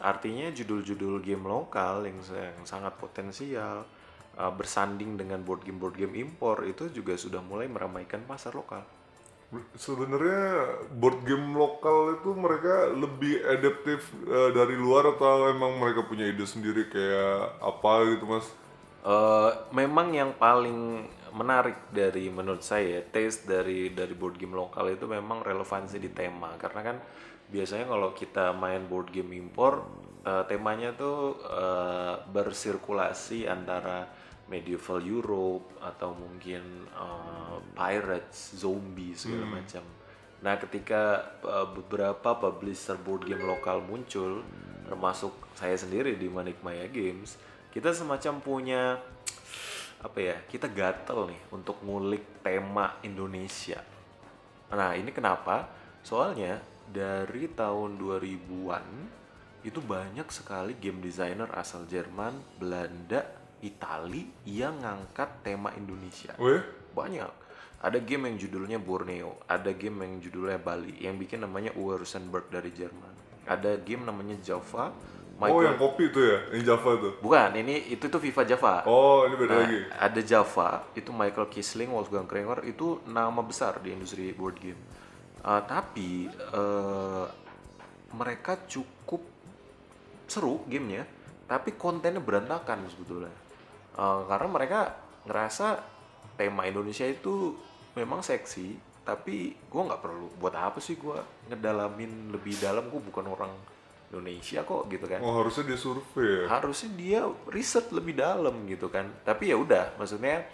Artinya 0.00 0.48
judul-judul 0.48 1.20
game 1.20 1.44
lokal 1.44 2.08
yang, 2.08 2.18
yang 2.32 2.64
sangat 2.64 2.96
potensial 2.96 3.84
eh, 4.34 4.52
bersanding 4.52 5.14
dengan 5.20 5.40
board 5.44 5.62
game 5.62 5.78
board 5.78 5.96
game 5.96 6.16
impor 6.18 6.64
itu 6.66 6.90
juga 6.90 7.14
sudah 7.14 7.44
mulai 7.44 7.68
meramaikan 7.68 8.24
pasar 8.24 8.56
lokal. 8.56 8.82
Sebenarnya 9.74 10.78
board 10.94 11.26
game 11.26 11.58
lokal 11.58 12.22
itu 12.22 12.30
mereka 12.38 12.86
lebih 12.94 13.42
adaptif 13.44 14.06
eh, 14.24 14.50
dari 14.54 14.78
luar 14.78 15.12
atau 15.18 15.50
emang 15.50 15.76
mereka 15.76 16.06
punya 16.06 16.24
ide 16.24 16.46
sendiri 16.46 16.86
kayak 16.86 17.58
apa 17.58 17.92
gitu 18.14 18.24
mas? 18.30 18.46
Eh, 19.00 19.50
memang 19.72 20.12
yang 20.12 20.36
paling 20.36 21.08
menarik 21.34 21.92
dari 21.94 22.30
menurut 22.30 22.62
saya 22.62 23.02
taste 23.06 23.46
dari 23.46 23.90
dari 23.94 24.14
board 24.14 24.36
game 24.38 24.54
lokal 24.54 24.90
itu 24.90 25.06
memang 25.06 25.42
relevansi 25.44 25.98
di 25.98 26.10
tema 26.10 26.54
karena 26.58 26.80
kan 26.82 26.96
biasanya 27.50 27.86
kalau 27.90 28.10
kita 28.14 28.54
main 28.54 28.86
board 28.86 29.10
game 29.10 29.34
impor 29.34 29.86
eh, 30.22 30.44
temanya 30.46 30.94
tuh 30.94 31.38
eh, 31.42 32.14
bersirkulasi 32.30 33.50
antara 33.50 34.06
medieval 34.50 34.98
Europe 35.00 35.78
atau 35.78 36.12
mungkin 36.12 36.90
eh, 36.90 37.56
pirates, 37.72 38.58
zombie 38.58 39.14
segala 39.14 39.46
macam. 39.62 39.86
Nah, 40.42 40.58
ketika 40.58 41.22
eh, 41.40 41.66
beberapa 41.70 42.36
publisher 42.36 42.98
board 42.98 43.30
game 43.30 43.46
lokal 43.46 43.80
muncul, 43.80 44.42
termasuk 44.90 45.32
saya 45.54 45.78
sendiri 45.78 46.18
di 46.18 46.26
Manik 46.26 46.58
Maya 46.66 46.90
Games, 46.90 47.38
kita 47.70 47.94
semacam 47.94 48.42
punya 48.42 48.82
apa 50.00 50.18
ya? 50.18 50.36
Kita 50.48 50.66
gatel 50.66 51.32
nih 51.32 51.40
untuk 51.52 51.80
ngulik 51.84 52.42
tema 52.44 52.98
Indonesia. 53.04 53.80
Nah, 54.72 54.96
ini 54.96 55.12
kenapa? 55.12 55.68
Soalnya 56.00 56.58
dari 56.90 57.46
tahun 57.52 58.00
2000-an 58.00 58.86
itu 59.62 59.78
banyak 59.84 60.26
sekali 60.32 60.72
game 60.80 61.04
designer 61.04 61.52
asal 61.52 61.84
Jerman, 61.84 62.32
Belanda, 62.56 63.40
Itali 63.60 64.24
yang 64.48 64.80
ngangkat 64.80 65.44
tema 65.44 65.68
Indonesia 65.76 66.32
Weh, 66.40 66.64
banyak 66.96 67.28
ada 67.80 67.98
game 68.00 68.32
yang 68.32 68.36
judulnya 68.40 68.80
Borneo 68.80 69.36
ada 69.44 69.68
game 69.76 70.00
yang 70.00 70.16
judulnya 70.24 70.56
Bali 70.56 70.96
yang 70.96 71.20
bikin 71.20 71.44
namanya 71.44 71.76
Uwe 71.76 72.00
Rosenberg 72.00 72.48
dari 72.48 72.72
Jerman 72.72 73.44
ada 73.44 73.76
game 73.76 74.08
namanya 74.08 74.40
Java 74.40 74.96
oh 75.40 75.48
Michael 75.48 75.64
yang 75.72 75.78
kopi 75.80 76.04
tuh 76.12 76.20
ya, 76.20 76.38
yang 76.52 76.64
Java 76.68 76.90
tuh. 77.00 77.12
bukan 77.24 77.50
ini 77.56 77.88
itu 77.88 78.04
tuh 78.06 78.20
FIFA 78.20 78.42
Java. 78.44 78.74
Oh 78.84 79.24
ini 79.24 79.34
beda 79.40 79.52
Nah, 79.56 79.60
lagi. 79.64 79.78
ada 79.88 80.20
Java 80.20 80.68
itu 80.92 81.10
Michael 81.10 81.48
Kisling 81.48 81.88
Wolfgang 81.88 82.28
Krenger 82.28 82.60
itu 82.68 83.00
nama 83.08 83.40
besar 83.40 83.80
di 83.80 83.90
industri 83.90 84.36
board 84.36 84.60
game. 84.60 84.76
Uh, 85.40 85.64
tapi 85.64 86.28
uh, 86.52 87.24
mereka 88.12 88.60
cukup 88.68 89.24
seru 90.28 90.60
gamenya 90.68 91.08
tapi 91.48 91.72
kontennya 91.74 92.20
berantakan 92.20 92.84
sebetulnya. 92.86 93.32
Uh, 93.96 94.28
karena 94.28 94.46
mereka 94.46 94.80
ngerasa 95.24 95.80
tema 96.36 96.68
Indonesia 96.68 97.08
itu 97.08 97.56
memang 97.96 98.20
seksi 98.20 98.76
tapi 99.02 99.56
gue 99.56 99.82
nggak 99.82 100.04
perlu. 100.04 100.28
Buat 100.38 100.54
apa 100.54 100.78
sih 100.78 100.94
gue 100.94 101.16
ngedalamin 101.48 102.30
lebih 102.30 102.60
dalam? 102.60 102.86
Gue 102.92 103.00
bukan 103.00 103.26
orang 103.26 103.50
Indonesia 104.10 104.66
kok 104.66 104.90
gitu 104.90 105.06
kan. 105.06 105.22
Oh 105.22 105.38
harusnya 105.40 105.70
dia 105.70 105.78
survei 105.78 106.44
ya. 106.44 106.44
harusnya 106.50 106.90
dia 106.98 107.20
riset 107.46 107.94
lebih 107.94 108.18
dalam 108.18 108.66
gitu 108.66 108.90
kan. 108.90 109.06
Tapi 109.22 109.54
ya 109.54 109.56
udah 109.56 109.94
maksudnya 109.96 110.44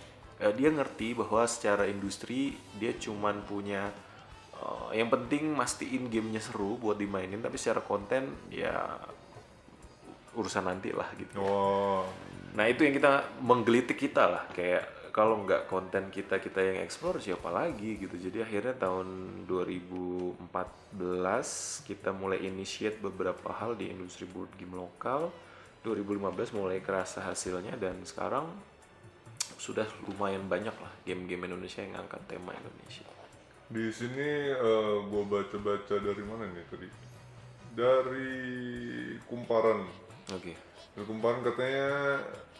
eh, 0.40 0.52
dia 0.52 0.68
ngerti 0.68 1.16
bahwa 1.16 1.42
secara 1.48 1.88
industri 1.88 2.52
dia 2.76 2.92
cuman 2.96 3.40
punya 3.48 3.88
eh, 4.60 5.00
yang 5.00 5.08
penting 5.08 5.56
mastiin 5.56 6.12
gamenya 6.12 6.44
seru 6.44 6.76
buat 6.76 7.00
dimainin 7.00 7.40
tapi 7.40 7.56
secara 7.56 7.80
konten 7.80 8.28
ya 8.52 9.00
urusan 10.36 10.68
nanti 10.68 10.92
lah 10.92 11.08
gitu 11.16 11.40
Oh, 11.40 12.04
nah 12.52 12.68
itu 12.68 12.84
yang 12.84 12.92
kita 12.92 13.40
menggelitik 13.40 13.96
kita 13.96 14.28
lah 14.28 14.44
kayak 14.52 14.84
kalau 15.16 15.48
nggak 15.48 15.64
konten 15.72 16.12
kita 16.12 16.36
kita 16.44 16.60
yang 16.60 16.84
explore 16.84 17.16
siapa 17.24 17.48
lagi 17.48 17.96
gitu 17.96 18.20
jadi 18.20 18.44
akhirnya 18.44 18.76
tahun 18.76 19.08
2014 19.48 20.44
kita 21.88 22.12
mulai 22.12 22.44
initiate 22.44 23.00
beberapa 23.00 23.48
hal 23.56 23.80
di 23.80 23.88
industri 23.88 24.28
board 24.28 24.52
game 24.60 24.76
lokal 24.76 25.32
2015 25.88 26.52
mulai 26.52 26.84
kerasa 26.84 27.24
hasilnya 27.24 27.80
dan 27.80 27.96
sekarang 28.04 28.44
sudah 29.56 29.88
lumayan 30.04 30.44
banyak 30.52 30.76
lah 30.76 30.92
game-game 31.08 31.48
Indonesia 31.48 31.80
yang 31.80 31.96
ngangkat 31.96 32.20
tema 32.28 32.52
Indonesia 32.52 33.08
Di 33.72 33.88
sini 33.88 34.52
eh, 34.52 34.96
gua 35.08 35.24
baca-baca 35.26 35.96
dari 35.96 36.22
mana 36.22 36.46
nih 36.46 36.66
tadi? 36.70 36.88
Dari 37.72 38.30
kumparan. 39.26 39.80
oke 40.28 40.52
Dari 40.92 41.06
kumparan 41.08 41.40
katanya 41.40 41.90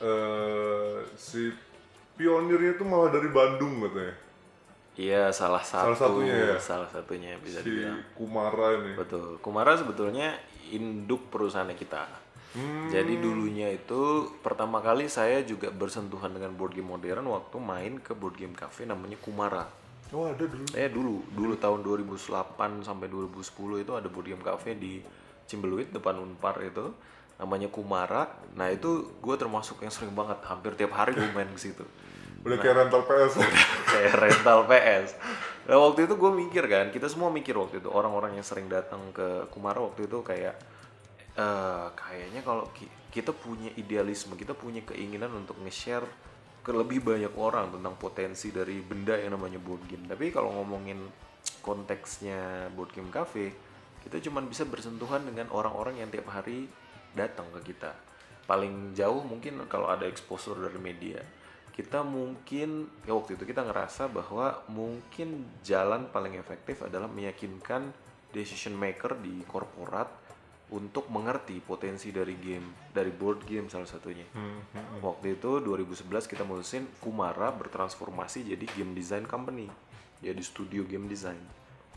eh, 0.00 0.98
si 1.20 1.52
pionirnya 2.16 2.74
itu 2.74 2.84
malah 2.84 3.12
dari 3.12 3.28
Bandung 3.28 3.84
katanya. 3.84 4.14
iya 4.96 5.28
salah 5.28 5.60
satu 5.60 5.92
Salah 5.92 5.98
satunya 6.00 6.34
ya? 6.34 6.56
salah 6.56 6.88
satunya 6.88 7.36
bisa 7.38 7.60
Si 7.60 7.68
dibilang 7.68 8.00
Kumara 8.16 8.68
ini. 8.80 8.96
Betul. 8.96 9.36
Kumara 9.44 9.76
sebetulnya 9.76 10.32
induk 10.72 11.28
perusahaannya 11.28 11.76
kita. 11.76 12.04
Jadi 12.88 13.20
dulunya 13.20 13.68
itu 13.68 14.32
pertama 14.40 14.80
kali 14.80 15.12
saya 15.12 15.44
juga 15.44 15.68
bersentuhan 15.68 16.32
dengan 16.32 16.56
board 16.56 16.72
game 16.72 16.88
modern 16.88 17.28
waktu 17.28 17.60
main 17.60 18.00
ke 18.00 18.16
board 18.16 18.40
game 18.40 18.56
cafe 18.56 18.88
namanya 18.88 19.20
Kumara. 19.20 19.68
Oh 20.08 20.24
ada 20.24 20.40
dulu. 20.40 20.64
Eh 20.72 20.88
dulu, 20.88 21.20
dulu 21.36 21.52
tahun 21.60 21.84
2008 21.84 22.80
sampai 22.80 23.12
2010 23.12 23.84
itu 23.84 23.92
ada 23.92 24.08
board 24.08 24.32
game 24.32 24.40
cafe 24.40 24.72
di 24.72 25.04
Cimbeluit 25.44 25.92
depan 25.92 26.16
Unpar 26.16 26.56
itu 26.64 26.96
namanya 27.36 27.68
Kumara. 27.68 28.28
Nah 28.56 28.72
itu 28.72 29.12
gue 29.20 29.36
termasuk 29.36 29.84
yang 29.84 29.92
sering 29.92 30.12
banget, 30.12 30.40
hampir 30.48 30.72
tiap 30.74 30.96
hari 30.96 31.12
gue 31.12 31.28
main 31.32 31.48
ke 31.48 31.60
situ 31.60 31.84
Udah 32.46 32.56
kayak 32.62 32.86
rental 32.86 33.02
PS. 33.04 33.32
kayak 33.86 34.12
rental 34.16 34.60
PS. 34.64 35.08
Nah 35.66 35.76
waktu 35.82 36.06
itu 36.06 36.14
gue 36.14 36.30
mikir 36.32 36.64
kan, 36.70 36.88
kita 36.88 37.10
semua 37.10 37.28
mikir 37.28 37.52
waktu 37.58 37.82
itu 37.82 37.90
orang-orang 37.90 38.38
yang 38.38 38.46
sering 38.46 38.70
datang 38.70 39.02
ke 39.12 39.50
Kumara 39.50 39.82
waktu 39.82 40.06
itu 40.06 40.22
kayak 40.22 40.54
eh 41.36 41.86
kayaknya 41.92 42.40
kalau 42.40 42.64
ki- 42.72 42.88
kita 43.12 43.32
punya 43.32 43.68
idealisme, 43.76 44.36
kita 44.36 44.56
punya 44.56 44.80
keinginan 44.84 45.32
untuk 45.36 45.56
nge-share 45.60 46.04
ke 46.64 46.72
lebih 46.74 47.04
banyak 47.04 47.30
orang 47.38 47.70
tentang 47.70 47.94
potensi 47.94 48.50
dari 48.50 48.80
benda 48.80 49.14
yang 49.14 49.36
namanya 49.36 49.60
board 49.60 49.84
game. 49.86 50.04
Tapi 50.08 50.32
kalau 50.32 50.50
ngomongin 50.56 50.98
konteksnya 51.62 52.70
board 52.72 52.90
game 52.90 53.10
cafe, 53.10 53.52
kita 54.02 54.22
cuma 54.22 54.42
bisa 54.42 54.64
bersentuhan 54.64 55.22
dengan 55.26 55.50
orang-orang 55.50 55.98
yang 55.98 56.08
tiap 56.10 56.30
hari 56.30 56.66
datang 57.16 57.48
ke 57.56 57.72
kita. 57.72 57.96
Paling 58.46 58.94
jauh 58.94 59.24
mungkin 59.26 59.64
kalau 59.66 59.88
ada 59.90 60.06
exposure 60.06 60.60
dari 60.60 60.78
media 60.78 61.18
kita 61.76 62.00
mungkin 62.00 62.88
ya 63.04 63.12
waktu 63.12 63.36
itu 63.36 63.44
kita 63.44 63.60
ngerasa 63.60 64.08
bahwa 64.08 64.64
mungkin 64.72 65.44
jalan 65.60 66.08
paling 66.08 66.40
efektif 66.40 66.80
adalah 66.80 67.04
meyakinkan 67.04 67.92
decision 68.32 68.72
maker 68.72 69.20
di 69.20 69.44
korporat 69.44 70.08
untuk 70.72 71.12
mengerti 71.12 71.60
potensi 71.60 72.10
dari 72.10 72.32
game 72.40 72.88
dari 72.90 73.12
board 73.12 73.44
game 73.44 73.68
salah 73.68 73.84
satunya. 73.84 74.24
Waktu 75.04 75.36
itu 75.36 75.60
2011 75.60 76.24
kita 76.24 76.48
mutusin 76.48 76.88
Kumara 76.96 77.52
bertransformasi 77.52 78.56
jadi 78.56 78.64
game 78.72 78.96
design 78.96 79.28
company 79.28 79.68
jadi 80.24 80.40
studio 80.40 80.88
game 80.88 81.04
design. 81.12 81.38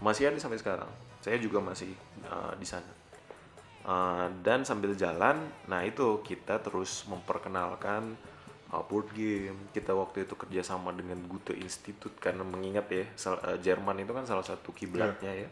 Masih 0.03 0.27
ada 0.27 0.35
sampai 0.43 0.59
sekarang. 0.59 0.91
Saya 1.23 1.39
juga 1.39 1.63
masih 1.63 1.95
uh, 2.27 2.51
di 2.59 2.67
sana 2.67 2.98
Uh, 3.89 4.29
dan 4.45 4.61
sambil 4.61 4.93
jalan, 4.93 5.49
nah 5.65 5.81
itu 5.81 6.21
kita 6.21 6.61
terus 6.61 7.09
memperkenalkan 7.09 8.13
uh, 8.69 8.85
board 8.85 9.09
game. 9.17 9.57
Kita 9.73 9.97
waktu 9.97 10.29
itu 10.29 10.37
kerjasama 10.37 10.93
dengan 10.93 11.17
Goethe 11.25 11.57
Institut 11.57 12.13
karena 12.21 12.45
mengingat 12.45 12.85
ya, 12.93 13.09
sal- 13.17 13.41
uh, 13.41 13.57
Jerman 13.57 14.05
itu 14.05 14.13
kan 14.13 14.29
salah 14.29 14.45
satu 14.45 14.77
kiblatnya 14.77 15.33
ya. 15.33 15.49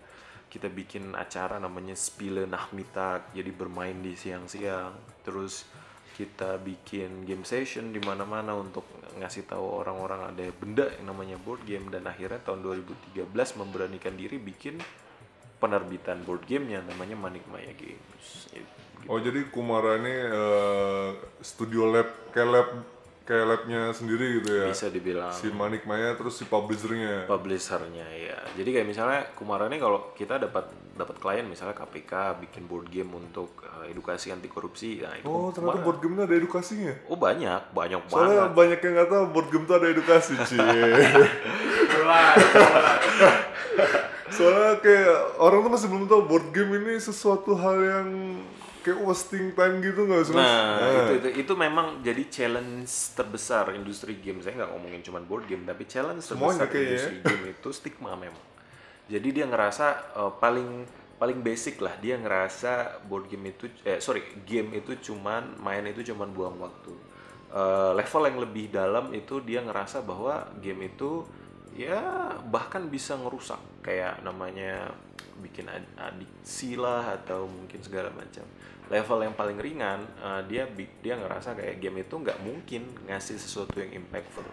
Kita 0.54 0.70
bikin 0.70 1.18
acara 1.18 1.58
namanya 1.58 1.98
Spiele 1.98 2.46
Nachmittag, 2.46 3.34
jadi 3.34 3.50
bermain 3.50 3.98
di 4.06 4.14
siang-siang. 4.14 4.94
Terus 5.26 5.66
kita 6.14 6.62
bikin 6.62 7.26
game 7.26 7.42
session 7.42 7.90
di 7.90 7.98
mana-mana 8.06 8.54
untuk 8.54 8.86
ngasih 9.18 9.50
tahu 9.50 9.82
orang-orang 9.82 10.30
ada 10.30 10.46
benda 10.54 10.86
yang 11.02 11.10
namanya 11.10 11.38
board 11.42 11.66
game 11.66 11.90
dan 11.90 12.06
akhirnya 12.06 12.38
tahun 12.46 12.62
2013 12.62 13.34
memberanikan 13.34 14.14
diri 14.14 14.38
bikin 14.38 14.78
penerbitan 15.58 16.22
board 16.22 16.44
gamenya 16.44 16.82
namanya 16.84 17.16
Manik 17.16 17.46
Maya 17.48 17.74
Games. 17.74 18.50
Gitu. 18.50 18.70
Oh 19.06 19.18
jadi 19.18 19.48
Kumara 19.48 19.98
ini 19.98 20.12
eh, 20.12 21.10
studio 21.40 21.88
lab 21.88 22.06
kayak 22.30 22.50
lab 22.50 22.70
kayak 23.24 23.44
labnya 23.46 23.92
sendiri 23.92 24.40
gitu 24.40 24.50
ya. 24.54 24.66
Bisa 24.68 24.88
dibilang 24.88 25.32
Si 25.32 25.48
Manik 25.50 25.84
Maya 25.84 26.14
terus 26.14 26.36
si 26.36 26.46
publishernya. 26.46 27.26
publishernya 27.26 28.08
ya. 28.08 28.40
Jadi 28.56 28.70
kayak 28.72 28.88
misalnya 28.88 29.20
Kumara 29.34 29.68
ini 29.68 29.78
kalau 29.78 30.14
kita 30.14 30.38
dapat 30.38 30.68
dapat 30.94 31.14
klien 31.18 31.46
misalnya 31.46 31.76
KPK 31.76 32.12
bikin 32.42 32.66
board 32.66 32.88
game 32.88 33.12
untuk 33.12 33.54
uh, 33.62 33.86
edukasi 33.86 34.34
anti 34.34 34.50
korupsi, 34.50 34.98
nah 35.00 35.14
itu 35.14 35.26
Oh 35.26 35.52
Kumara. 35.52 35.78
ternyata 35.78 35.80
board 35.84 36.00
game 36.02 36.16
ada 36.18 36.34
edukasinya. 36.34 36.94
Oh 37.06 37.14
banyak, 37.16 37.62
banyak 37.70 38.00
Soalnya 38.10 38.50
banget. 38.50 38.58
banyak 38.58 38.80
yang 38.82 38.94
nggak 38.98 39.10
tahu 39.12 39.24
board 39.30 39.48
game 39.52 39.64
itu 39.64 39.74
ada 39.76 39.88
edukasi 39.88 40.34
cie. 40.50 40.90
Soalnya 44.32 44.80
kayak 44.84 45.40
orang 45.40 45.60
tuh 45.64 45.72
masih 45.72 45.88
belum 45.88 46.06
tahu 46.08 46.22
board 46.28 46.48
game 46.52 46.72
ini 46.80 47.00
sesuatu 47.00 47.56
hal 47.56 47.78
yang 47.80 48.10
kayak 48.88 49.04
wasting 49.04 49.52
time 49.52 49.84
gitu 49.84 50.08
nggak 50.08 50.24
sih? 50.24 50.34
Mas? 50.36 50.48
Nah, 50.48 50.80
itu, 50.80 51.14
itu 51.20 51.30
itu 51.44 51.54
memang 51.60 52.00
jadi 52.00 52.24
challenge 52.32 52.92
terbesar 53.16 53.76
industri 53.76 54.16
game. 54.24 54.40
Saya 54.40 54.64
nggak 54.64 54.72
ngomongin 54.72 55.02
cuma 55.04 55.20
board 55.20 55.44
game, 55.48 55.68
tapi 55.68 55.84
challenge 55.84 56.24
Semuanya 56.24 56.64
terbesar 56.64 56.72
kayaknya 56.72 56.88
ya. 56.88 56.92
industri 56.96 57.16
game 57.24 57.46
itu 57.52 57.70
stigma 57.76 58.12
memang. 58.16 58.46
Jadi 59.08 59.28
dia 59.32 59.46
ngerasa 59.48 59.86
eh, 60.16 60.32
paling 60.40 60.70
paling 61.18 61.42
basic 61.42 61.82
lah 61.82 61.98
dia 61.98 62.14
ngerasa 62.14 63.02
board 63.10 63.26
game 63.26 63.50
itu 63.50 63.66
eh 63.82 63.98
sorry 63.98 64.22
game 64.46 64.70
itu 64.78 64.94
cuman 65.12 65.58
main 65.60 65.84
itu 65.90 66.14
cuman 66.14 66.30
buang 66.32 66.56
waktu. 66.62 66.94
Eh, 67.48 67.92
level 67.96 68.24
yang 68.28 68.38
lebih 68.44 68.66
dalam 68.72 69.12
itu 69.16 69.40
dia 69.44 69.64
ngerasa 69.64 70.04
bahwa 70.04 70.48
game 70.60 70.92
itu 70.92 71.24
ya 71.78 72.34
bahkan 72.50 72.90
bisa 72.90 73.14
ngerusak. 73.16 73.62
Kayak 73.86 74.26
namanya 74.26 74.92
bikin 75.40 75.70
ad- 75.70 75.94
adiksi 75.96 76.74
lah 76.74 77.16
atau 77.22 77.46
mungkin 77.46 77.80
segala 77.86 78.10
macam. 78.10 78.44
Level 78.90 79.20
yang 79.22 79.36
paling 79.38 79.62
ringan 79.62 80.02
eh, 80.20 80.42
dia 80.50 80.66
dia 81.00 81.16
ngerasa 81.16 81.54
kayak 81.54 81.78
game 81.78 82.02
itu 82.02 82.18
nggak 82.18 82.42
mungkin 82.42 82.90
ngasih 83.06 83.38
sesuatu 83.38 83.78
yang 83.78 83.94
impactful. 83.94 84.44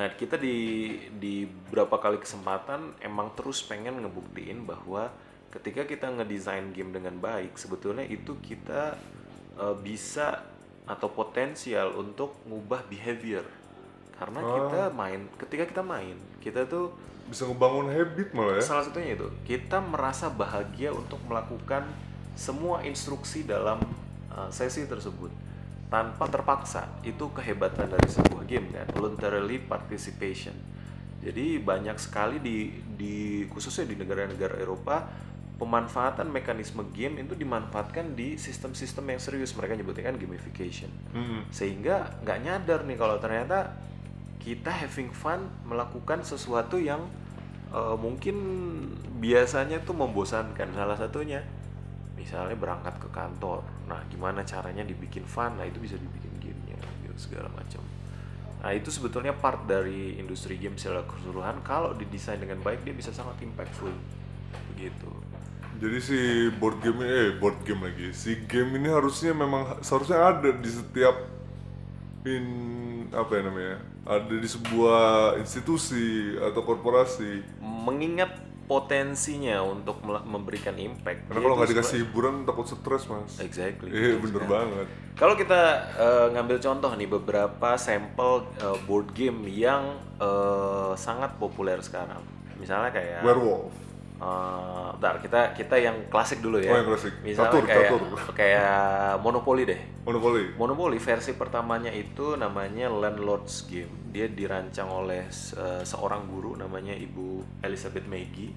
Nah 0.00 0.08
kita 0.16 0.40
di 0.40 0.96
di 1.12 1.44
beberapa 1.44 2.00
kali 2.00 2.16
kesempatan 2.16 2.96
emang 3.04 3.36
terus 3.36 3.60
pengen 3.60 4.00
ngebuktiin 4.00 4.64
bahwa 4.64 5.12
ketika 5.52 5.84
kita 5.84 6.08
ngedesain 6.08 6.72
game 6.72 6.96
dengan 6.96 7.20
baik 7.20 7.60
sebetulnya 7.60 8.08
itu 8.08 8.40
kita 8.40 8.96
eh, 9.60 9.76
bisa 9.84 10.48
atau 10.82 11.14
potensial 11.14 11.94
untuk 11.94 12.42
ngubah 12.48 12.90
behavior 12.90 13.46
karena 14.18 14.40
kita 14.40 14.82
main 14.92 15.20
ketika 15.40 15.64
kita 15.66 15.82
main 15.82 16.16
kita 16.38 16.66
tuh 16.68 16.92
Bisa 17.30 17.48
ngebangun 17.48 17.88
habit 17.88 18.28
malah 18.36 18.58
ya. 18.58 18.62
salah 18.62 18.84
satunya 18.84 19.16
itu 19.16 19.28
kita 19.46 19.78
merasa 19.80 20.28
bahagia 20.28 20.92
untuk 20.92 21.18
melakukan 21.24 21.86
semua 22.32 22.80
instruksi 22.84 23.44
dalam 23.44 23.80
uh, 24.32 24.48
sesi 24.48 24.88
tersebut. 24.88 25.30
Tanpa 25.92 26.24
terpaksa 26.24 26.88
itu 27.04 27.28
kehebatan 27.36 27.92
dari 27.92 28.08
sebuah 28.08 28.48
game 28.48 28.72
kan 28.72 28.88
voluntarily 28.96 29.60
participation. 29.60 30.56
Jadi 31.20 31.60
banyak 31.60 32.00
sekali 32.00 32.40
di 32.40 32.72
di 32.96 33.44
khususnya 33.52 33.84
di 33.84 34.00
negara-negara 34.00 34.56
Eropa 34.56 35.04
pemanfaatan 35.60 36.32
mekanisme 36.32 36.82
game 36.96 37.20
itu 37.22 37.36
dimanfaatkan 37.36 38.16
di 38.16 38.40
sistem-sistem 38.40 39.04
yang 39.12 39.20
serius. 39.20 39.52
Mereka 39.52 39.76
nyebutnya 39.76 40.08
kan 40.08 40.16
gamification. 40.16 40.88
Hmm. 41.12 41.44
sehingga 41.52 42.16
nggak 42.24 42.38
nyadar 42.40 42.80
nih 42.88 42.96
kalau 42.96 43.20
ternyata 43.20 43.76
kita 44.42 44.68
having 44.68 45.14
fun 45.14 45.46
melakukan 45.64 46.26
sesuatu 46.26 46.76
yang 46.76 47.06
eh, 47.70 47.96
mungkin 47.96 48.36
biasanya 49.22 49.86
tuh 49.86 49.94
membosankan. 49.94 50.74
Salah 50.74 50.98
satunya 50.98 51.40
misalnya 52.18 52.58
berangkat 52.58 52.98
ke 52.98 53.08
kantor. 53.10 53.62
Nah 53.86 54.02
gimana 54.10 54.42
caranya 54.42 54.82
dibikin 54.82 55.24
fun? 55.24 55.54
Nah 55.54 55.66
itu 55.66 55.78
bisa 55.78 55.94
dibikin 55.94 56.34
gamenya 56.42 56.78
gitu, 57.06 57.14
segala 57.30 57.48
macam. 57.50 57.82
Nah 58.62 58.70
itu 58.70 58.94
sebetulnya 58.94 59.34
part 59.34 59.66
dari 59.66 60.18
industri 60.18 60.54
game 60.58 60.78
secara 60.78 61.02
keseluruhan. 61.02 61.62
Kalau 61.66 61.94
didesain 61.98 62.38
dengan 62.38 62.62
baik 62.62 62.86
dia 62.86 62.94
bisa 62.94 63.10
sangat 63.10 63.42
impactful. 63.42 63.90
Begitu. 64.74 65.10
Jadi 65.82 65.98
si 65.98 66.18
board 66.62 66.78
game 66.78 67.02
eh 67.02 67.34
board 67.42 67.58
game 67.66 67.82
lagi. 67.90 68.14
Si 68.14 68.46
game 68.46 68.78
ini 68.78 68.86
harusnya 68.86 69.34
memang 69.34 69.82
seharusnya 69.82 70.22
ada 70.22 70.50
di 70.54 70.70
setiap 70.70 71.41
in 72.26 72.46
apa 73.10 73.32
ya 73.38 73.42
namanya? 73.46 73.76
Ada 74.02 74.34
di 74.34 74.48
sebuah 74.48 75.36
institusi 75.38 76.34
atau 76.38 76.62
korporasi. 76.62 77.62
mengingat 77.62 78.30
potensinya 78.72 79.60
untuk 79.60 80.00
memberikan 80.06 80.72
impact. 80.78 81.28
Karena 81.28 81.40
kalau 81.42 81.54
nggak 81.58 81.70
dikasih 81.76 81.96
hiburan 82.06 82.46
takut 82.48 82.64
stres 82.64 83.04
mas. 83.10 83.36
Exactly. 83.42 83.90
Iya 83.90 84.16
betul 84.16 84.22
bener 84.30 84.42
sekali. 84.46 84.54
banget. 84.54 84.86
Kalau 85.12 85.34
kita 85.36 85.60
eh, 85.98 86.26
ngambil 86.32 86.56
contoh 86.62 86.90
nih 86.96 87.08
beberapa 87.10 87.70
sampel 87.76 88.48
eh, 88.62 88.78
board 88.88 89.12
game 89.12 89.44
yang 89.50 89.98
eh, 90.16 90.92
sangat 90.96 91.36
populer 91.36 91.76
sekarang. 91.84 92.22
Misalnya 92.56 92.94
kayak 92.94 93.20
Werewolf. 93.26 93.74
Eh, 94.22 94.88
bentar, 94.94 95.18
kita 95.18 95.40
kita 95.50 95.76
yang 95.82 95.96
klasik 96.06 96.38
dulu 96.38 96.62
ya. 96.62 96.70
Oh, 96.70 96.78
yang 96.78 96.88
klasik. 96.88 97.12
Misalnya 97.26 97.50
Catur, 97.50 97.64
kayak 97.66 97.88
catur. 97.90 98.02
kayak 98.38 98.74
Monopoly 99.18 99.62
deh. 99.66 99.80
Monopoly. 100.06 100.54
Monopoly 100.54 100.98
versi 101.02 101.34
pertamanya 101.34 101.90
itu 101.90 102.38
namanya 102.38 102.86
Landlord's 102.86 103.66
Game. 103.66 103.90
Dia 104.14 104.30
dirancang 104.30 104.86
oleh 104.86 105.26
se- 105.26 105.58
seorang 105.82 106.30
guru 106.30 106.54
namanya 106.54 106.94
Ibu 106.94 107.60
Elizabeth 107.66 108.06
Maggie. 108.06 108.54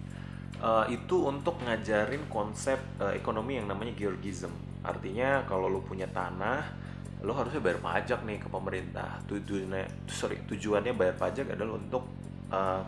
Eh, 0.55 0.85
itu 0.93 1.15
untuk 1.25 1.57
ngajarin 1.65 2.29
konsep 2.29 2.77
eh, 3.01 3.17
ekonomi 3.17 3.57
yang 3.57 3.65
namanya 3.65 3.97
Georgism. 3.97 4.53
Artinya 4.85 5.41
kalau 5.49 5.65
lu 5.65 5.81
punya 5.81 6.05
tanah, 6.13 6.61
lo 7.25 7.33
harusnya 7.33 7.57
bayar 7.57 7.81
pajak 7.81 8.21
nih 8.21 8.37
ke 8.37 8.47
pemerintah. 8.53 9.17
Tujuannya 9.25 10.05
sorry, 10.05 10.37
tujuannya 10.45 10.93
bayar 10.93 11.17
pajak 11.17 11.57
adalah 11.57 11.81
untuk 11.81 12.05
eh, 12.53 12.81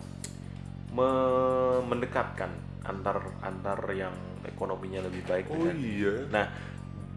me- 0.91 1.84
mendekatkan 1.84 2.52
antar 2.84 3.19
antar 3.43 3.80
yang 3.91 4.13
ekonominya 4.47 5.04
lebih 5.04 5.23
baik 5.28 5.45
Oh 5.52 5.60
dengan 5.60 5.76
iya. 5.76 6.13
Nah, 6.32 6.45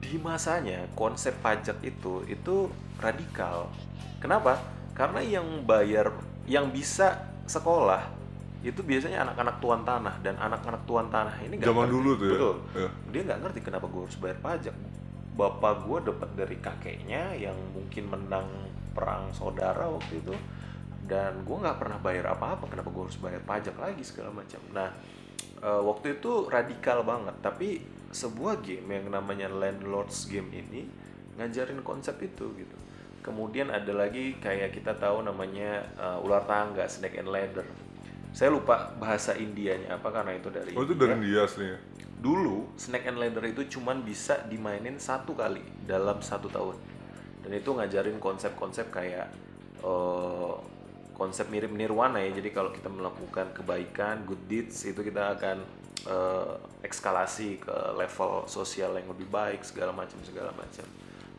di 0.02 0.18
masanya 0.18 0.90
konsep 0.98 1.36
pajak 1.38 1.78
itu 1.84 2.26
itu 2.26 2.66
radikal. 2.98 3.70
Kenapa? 4.18 4.58
Karena 4.92 5.22
yang 5.22 5.46
bayar, 5.64 6.10
yang 6.44 6.68
bisa 6.68 7.22
sekolah 7.46 8.04
itu 8.60 8.84
biasanya 8.84 9.24
anak-anak 9.24 9.56
tuan 9.62 9.80
tanah 9.86 10.14
dan 10.20 10.36
anak-anak 10.36 10.82
tuan 10.84 11.08
tanah 11.08 11.32
ini 11.40 11.56
Zaman 11.56 11.88
ngerti. 11.88 11.94
dulu 11.96 12.10
tuh 12.12 12.26
ya? 12.26 12.32
Betul. 12.36 12.56
Ya. 12.76 12.88
Dia 13.08 13.20
nggak 13.30 13.40
ngerti 13.46 13.60
kenapa 13.64 13.86
gue 13.88 14.02
harus 14.04 14.18
bayar 14.20 14.38
pajak. 14.42 14.76
Bapak 15.30 15.74
gue 15.88 15.98
dapat 16.12 16.30
dari 16.36 16.56
kakeknya 16.60 17.32
yang 17.38 17.56
mungkin 17.72 18.04
menang 18.12 18.48
perang 18.92 19.30
saudara 19.32 19.88
waktu 19.88 20.20
itu 20.20 20.34
dan 21.08 21.44
gue 21.44 21.56
nggak 21.56 21.78
pernah 21.80 21.98
bayar 22.00 22.36
apa-apa 22.36 22.68
kenapa 22.68 22.88
gue 22.92 23.02
harus 23.08 23.18
bayar 23.20 23.42
pajak 23.44 23.76
lagi 23.76 24.02
segala 24.04 24.30
macam 24.32 24.60
nah 24.72 24.90
eh, 25.60 25.82
waktu 25.82 26.20
itu 26.20 26.48
radikal 26.48 27.04
banget 27.04 27.34
tapi 27.40 27.80
sebuah 28.10 28.60
game 28.60 28.90
yang 28.90 29.06
namanya 29.08 29.46
landlords 29.48 30.26
game 30.26 30.50
ini 30.50 30.84
ngajarin 31.38 31.80
konsep 31.80 32.18
itu 32.20 32.52
gitu 32.58 32.76
kemudian 33.20 33.68
ada 33.68 33.92
lagi 33.92 34.36
kayak 34.40 34.72
kita 34.74 34.92
tahu 34.98 35.24
namanya 35.24 35.80
eh, 35.96 36.24
ular 36.24 36.44
tangga 36.44 36.84
snake 36.84 37.16
and 37.16 37.30
ladder 37.30 37.64
saya 38.30 38.54
lupa 38.54 38.94
bahasa 38.94 39.34
Indianya 39.34 39.98
apa 39.98 40.06
karena 40.14 40.38
itu 40.38 40.46
dari 40.54 40.70
Oh 40.78 40.86
itu 40.86 40.94
India. 40.94 41.10
dari 41.10 41.26
dia 41.26 41.42
aslinya. 41.42 41.78
Dulu 42.20 42.76
Snake 42.78 43.08
and 43.08 43.18
Ladder 43.18 43.42
itu 43.48 43.64
cuman 43.74 44.04
bisa 44.04 44.38
dimainin 44.46 45.00
satu 45.00 45.34
kali 45.34 45.64
dalam 45.82 46.20
satu 46.22 46.46
tahun 46.46 46.76
dan 47.42 47.50
itu 47.56 47.72
ngajarin 47.72 48.20
konsep-konsep 48.22 48.92
kayak 48.92 49.26
eh, 49.82 50.52
konsep 51.20 51.52
mirip 51.52 51.68
nirwana 51.68 52.24
ya. 52.24 52.32
Jadi 52.40 52.48
kalau 52.48 52.72
kita 52.72 52.88
melakukan 52.88 53.52
kebaikan 53.52 54.24
good 54.24 54.40
deeds 54.48 54.88
itu 54.88 55.04
kita 55.04 55.36
akan 55.36 55.60
eh, 56.08 56.54
ekskalasi 56.80 57.60
ke 57.60 57.76
level 58.00 58.48
sosial 58.48 58.96
yang 58.96 59.12
lebih 59.12 59.28
baik 59.28 59.60
segala 59.60 59.92
macam 59.92 60.16
segala 60.24 60.56
macam. 60.56 60.88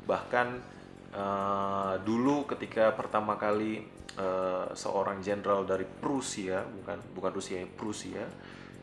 Bahkan 0.05 0.47
eh, 1.17 1.93
dulu 2.05 2.45
ketika 2.45 2.93
pertama 2.93 3.41
kali 3.41 3.81
eh, 4.21 4.65
seorang 4.77 5.25
jenderal 5.25 5.65
dari 5.65 5.89
Prusia 5.89 6.61
bukan 6.61 7.01
bukan 7.17 7.31
Rusia 7.33 7.65
ya 7.65 7.67
Prusia 7.73 8.23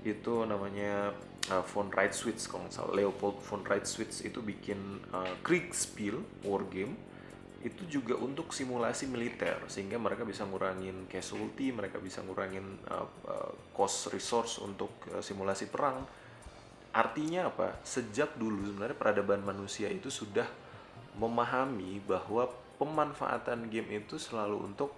itu 0.02 0.46
namanya 0.46 1.14
uh, 1.50 1.64
von 1.64 1.90
Reitswitz 1.90 2.46
kalau 2.46 2.68
salah. 2.70 2.94
Leopold 2.94 3.42
von 3.42 3.64
Reitswitz 3.66 4.22
itu 4.22 4.38
bikin 4.44 5.02
uh, 5.10 5.34
Kriegspiel 5.42 6.20
war 6.46 6.62
game 6.70 6.94
itu 7.58 7.82
juga 7.90 8.14
untuk 8.14 8.54
simulasi 8.54 9.10
militer 9.10 9.58
sehingga 9.66 9.98
mereka 9.98 10.22
bisa 10.22 10.46
ngurangin 10.46 11.10
casualty 11.10 11.74
mereka 11.74 11.98
bisa 11.98 12.22
ngurangin 12.22 12.62
uh, 12.86 13.02
uh, 13.26 13.52
cost 13.74 14.14
resource 14.14 14.62
untuk 14.62 14.90
uh, 15.10 15.18
simulasi 15.18 15.66
perang. 15.66 16.06
Artinya 16.94 17.50
apa? 17.50 17.82
Sejak 17.82 18.38
dulu 18.38 18.62
sebenarnya 18.62 18.94
peradaban 18.94 19.42
manusia 19.42 19.90
itu 19.90 20.06
sudah 20.06 20.46
memahami 21.18 21.98
bahwa 22.06 22.46
pemanfaatan 22.78 23.66
game 23.66 23.90
itu 24.02 24.16
selalu 24.22 24.62
untuk 24.62 24.94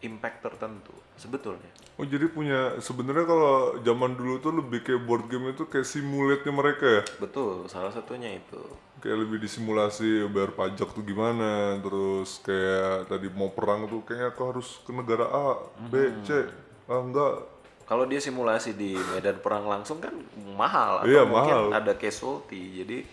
impact 0.00 0.42
tertentu 0.42 0.94
sebetulnya 1.14 1.70
Oh 1.94 2.02
jadi 2.02 2.26
punya 2.26 2.74
sebenarnya 2.82 3.22
kalau 3.22 3.54
zaman 3.78 4.18
dulu 4.18 4.42
tuh 4.42 4.50
lebih 4.50 4.82
kayak 4.82 5.06
board 5.06 5.30
game 5.30 5.54
itu 5.54 5.62
kayak 5.64 5.86
simulate 5.86 6.42
mereka 6.50 6.86
ya. 6.90 7.02
betul 7.22 7.70
salah 7.70 7.94
satunya 7.94 8.34
itu 8.34 8.58
Kayak 8.98 9.28
lebih 9.28 9.38
disimulasi 9.38 10.26
bayar 10.26 10.56
pajak 10.56 10.88
tuh 10.90 11.04
gimana, 11.04 11.76
terus 11.78 12.40
kayak 12.40 13.04
tadi 13.04 13.28
mau 13.28 13.52
perang 13.52 13.84
tuh 13.84 14.00
kayaknya 14.00 14.32
aku 14.32 14.42
harus 14.48 14.80
ke 14.80 14.90
negara 14.90 15.28
A, 15.28 15.60
B, 15.86 16.08
C. 16.24 16.48
Ah 16.88 17.04
enggak. 17.04 17.44
Kalau 17.84 18.08
dia 18.08 18.16
simulasi 18.16 18.72
di 18.72 18.96
medan 19.12 19.36
perang 19.38 19.68
langsung 19.68 20.00
kan 20.00 20.16
mahal 20.56 21.04
atau 21.04 21.12
Iya, 21.12 21.22
mungkin 21.28 21.52
mahal. 21.68 21.84
ada 21.84 21.92
casualty. 21.94 22.80
Jadi 22.80 23.04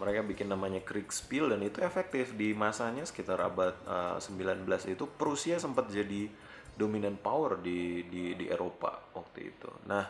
mereka 0.00 0.26
bikin 0.26 0.50
namanya 0.50 0.82
Kriegspiel 0.82 1.54
dan 1.54 1.62
itu 1.62 1.78
efektif 1.80 2.34
di 2.34 2.50
masanya 2.52 3.06
sekitar 3.06 3.38
abad 3.38 3.74
eh, 3.86 4.18
19 4.18 4.66
itu 4.90 5.04
Prusia 5.06 5.56
sempat 5.62 5.90
jadi 5.90 6.26
dominant 6.74 7.18
power 7.22 7.62
di 7.62 8.06
di 8.10 8.34
di 8.34 8.46
Eropa 8.50 8.98
waktu 9.14 9.54
itu. 9.54 9.70
Nah, 9.86 10.04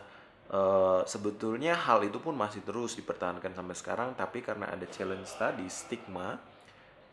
eh, 0.49 1.01
sebetulnya 1.05 1.77
hal 1.77 2.01
itu 2.05 2.17
pun 2.17 2.33
masih 2.33 2.65
terus 2.65 2.97
dipertahankan 2.97 3.53
sampai 3.53 3.75
sekarang 3.77 4.09
tapi 4.17 4.41
karena 4.41 4.73
ada 4.73 4.85
challenge 4.89 5.29
tadi 5.37 5.69
stigma 5.69 6.37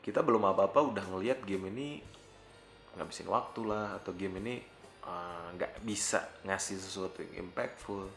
kita 0.02 0.18
belum 0.18 0.42
apa-apa 0.50 0.82
udah 0.82 1.04
ngelihat 1.14 1.46
game 1.46 1.70
ini 1.70 2.02
ngabisin 2.98 3.30
waktu 3.30 3.60
lah 3.64 3.96
atau 4.02 4.12
game 4.12 4.42
ini 4.42 4.60
uh, 5.06 5.54
nggak 5.54 5.80
bisa 5.86 6.20
ngasih 6.44 6.76
sesuatu 6.76 7.22
yang 7.22 7.48
impactful. 7.48 8.10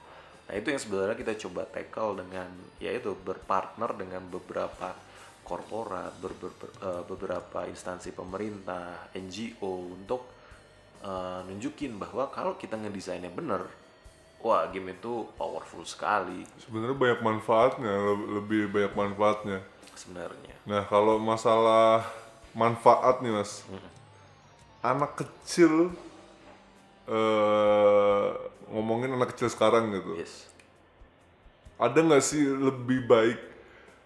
Nah 0.46 0.54
itu 0.54 0.68
yang 0.70 0.78
sebenarnya 0.78 1.18
kita 1.18 1.34
coba 1.42 1.66
tackle 1.66 2.22
dengan 2.22 2.50
yaitu 2.78 3.18
berpartner 3.18 3.92
dengan 3.98 4.22
beberapa 4.30 4.94
korporat, 5.42 6.14
ber- 6.18 6.38
ber- 6.38 6.58
ber- 6.58 6.76
uh, 6.82 7.04
beberapa 7.06 7.66
instansi 7.66 8.10
pemerintah, 8.12 9.10
NGO 9.14 9.94
untuk 9.94 10.26
uh, 11.02 11.46
nunjukin 11.46 11.98
bahwa 11.98 12.30
kalau 12.30 12.54
kita 12.56 12.78
ngedesainnya 12.78 13.30
bener, 13.30 13.62
wah 14.42 14.66
game 14.70 14.94
itu 14.94 15.26
powerful 15.34 15.82
sekali 15.82 16.46
Sebenarnya 16.58 16.98
banyak 16.98 17.22
manfaatnya, 17.22 17.94
le- 17.94 18.42
lebih 18.42 18.70
banyak 18.70 18.94
manfaatnya. 18.94 19.60
sebenarnya. 19.94 20.54
Nah 20.66 20.82
kalau 20.86 21.18
masalah 21.18 22.06
manfaat 22.54 23.22
nih 23.22 23.34
mas, 23.34 23.62
anak 24.82 25.18
kecil 25.18 25.94
eh 27.06 28.30
ngomongin 28.70 29.14
anak 29.14 29.34
kecil 29.34 29.48
sekarang 29.48 29.94
gitu, 29.94 30.18
Yes. 30.18 30.50
ada 31.78 32.00
nggak 32.00 32.24
sih 32.24 32.42
lebih 32.42 33.06
baik 33.06 33.40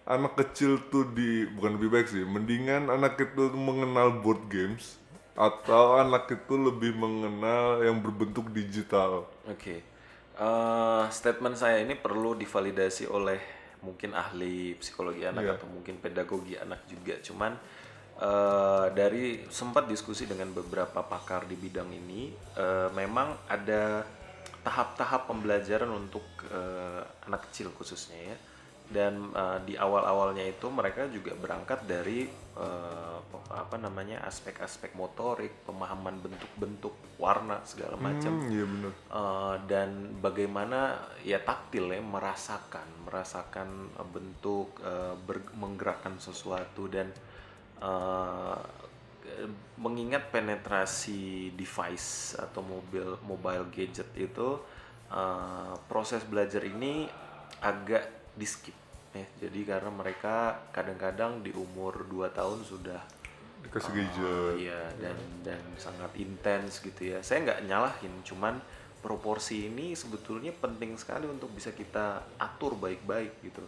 anak 0.04 0.34
kecil 0.36 0.82
tuh 0.90 1.06
di 1.06 1.46
bukan 1.54 1.78
lebih 1.78 1.90
baik 1.92 2.06
sih, 2.10 2.26
mendingan 2.26 2.90
anak 2.90 3.14
itu 3.16 3.52
mengenal 3.54 4.18
board 4.18 4.42
games 4.50 4.98
atau 5.38 5.96
anak 5.96 6.26
itu 6.28 6.54
lebih 6.58 6.92
mengenal 6.92 7.80
yang 7.80 7.96
berbentuk 7.98 8.50
digital. 8.50 9.24
Oke, 9.46 9.86
Eh, 10.40 11.04
statement 11.12 11.52
saya 11.52 11.84
ini 11.84 11.92
perlu 11.92 12.32
divalidasi 12.32 13.04
oleh 13.04 13.36
mungkin 13.84 14.16
ahli 14.16 14.72
psikologi 14.80 15.28
anak 15.28 15.44
Iya. 15.44 15.52
atau 15.60 15.68
mungkin 15.68 16.00
pedagogi 16.00 16.56
anak 16.56 16.88
juga. 16.88 17.20
Cuman 17.20 17.52
eh, 18.20 18.86
dari 18.92 19.44
sempat 19.48 19.84
diskusi 19.84 20.24
dengan 20.24 20.48
beberapa 20.52 21.00
pakar 21.00 21.44
di 21.44 21.56
bidang 21.56 21.88
ini, 21.88 22.28
eh, 22.56 22.88
memang 22.92 23.36
ada 23.48 24.04
tahap-tahap 24.60 25.26
pembelajaran 25.30 25.88
untuk 25.88 26.24
eh, 26.52 27.02
anak 27.26 27.48
kecil 27.48 27.72
khususnya 27.74 28.34
ya. 28.34 28.36
Dan 28.90 29.30
eh, 29.30 29.58
di 29.70 29.74
awal-awalnya 29.78 30.42
itu 30.50 30.66
mereka 30.66 31.06
juga 31.06 31.32
berangkat 31.38 31.86
dari 31.86 32.26
eh, 32.58 33.18
apa 33.50 33.76
namanya 33.78 34.22
aspek-aspek 34.26 34.94
motorik, 34.98 35.62
pemahaman 35.62 36.18
bentuk-bentuk, 36.18 36.94
warna 37.18 37.62
segala 37.62 37.94
macam. 37.98 38.34
Hmm, 38.42 38.50
iya. 38.50 38.66
Eh, 38.90 39.56
dan 39.70 40.18
bagaimana 40.18 40.98
ya 41.22 41.38
taktil 41.38 41.90
ya 41.94 42.02
merasakan 42.02 43.06
merasakan 43.06 43.94
bentuk 44.10 44.78
ber- 45.26 45.54
menggerakkan 45.54 46.18
sesuatu 46.18 46.90
dan 46.90 47.14
eh, 47.78 48.58
mengingat 49.76 50.28
penetrasi 50.30 51.52
device 51.56 52.36
atau 52.36 52.60
mobil 52.60 53.16
mobile 53.24 53.66
gadget 53.72 54.08
itu 54.14 54.58
eh, 55.10 55.74
proses 55.88 56.22
belajar 56.26 56.62
ini 56.64 57.08
agak 57.60 58.32
di 58.36 58.46
skip 58.46 58.76
ya 59.10 59.26
jadi 59.42 59.76
karena 59.76 59.90
mereka 59.90 60.66
kadang-kadang 60.70 61.42
di 61.42 61.50
umur 61.50 62.06
2 62.06 62.30
tahun 62.30 62.62
sudah 62.62 63.00
Dikasih 63.60 63.92
Oh, 63.92 63.96
gadget. 63.96 64.52
iya 64.56 64.80
dan 64.96 65.16
dan 65.44 65.60
sangat 65.76 66.08
intens 66.16 66.80
gitu 66.80 67.12
ya. 67.12 67.20
Saya 67.20 67.44
nggak 67.44 67.68
nyalahin, 67.68 68.14
cuman 68.24 68.56
proporsi 69.04 69.68
ini 69.68 69.92
sebetulnya 69.92 70.48
penting 70.56 70.96
sekali 70.96 71.28
untuk 71.28 71.52
bisa 71.52 71.72
kita 71.72 72.24
atur 72.40 72.76
baik-baik 72.76 73.40
gitu 73.40 73.64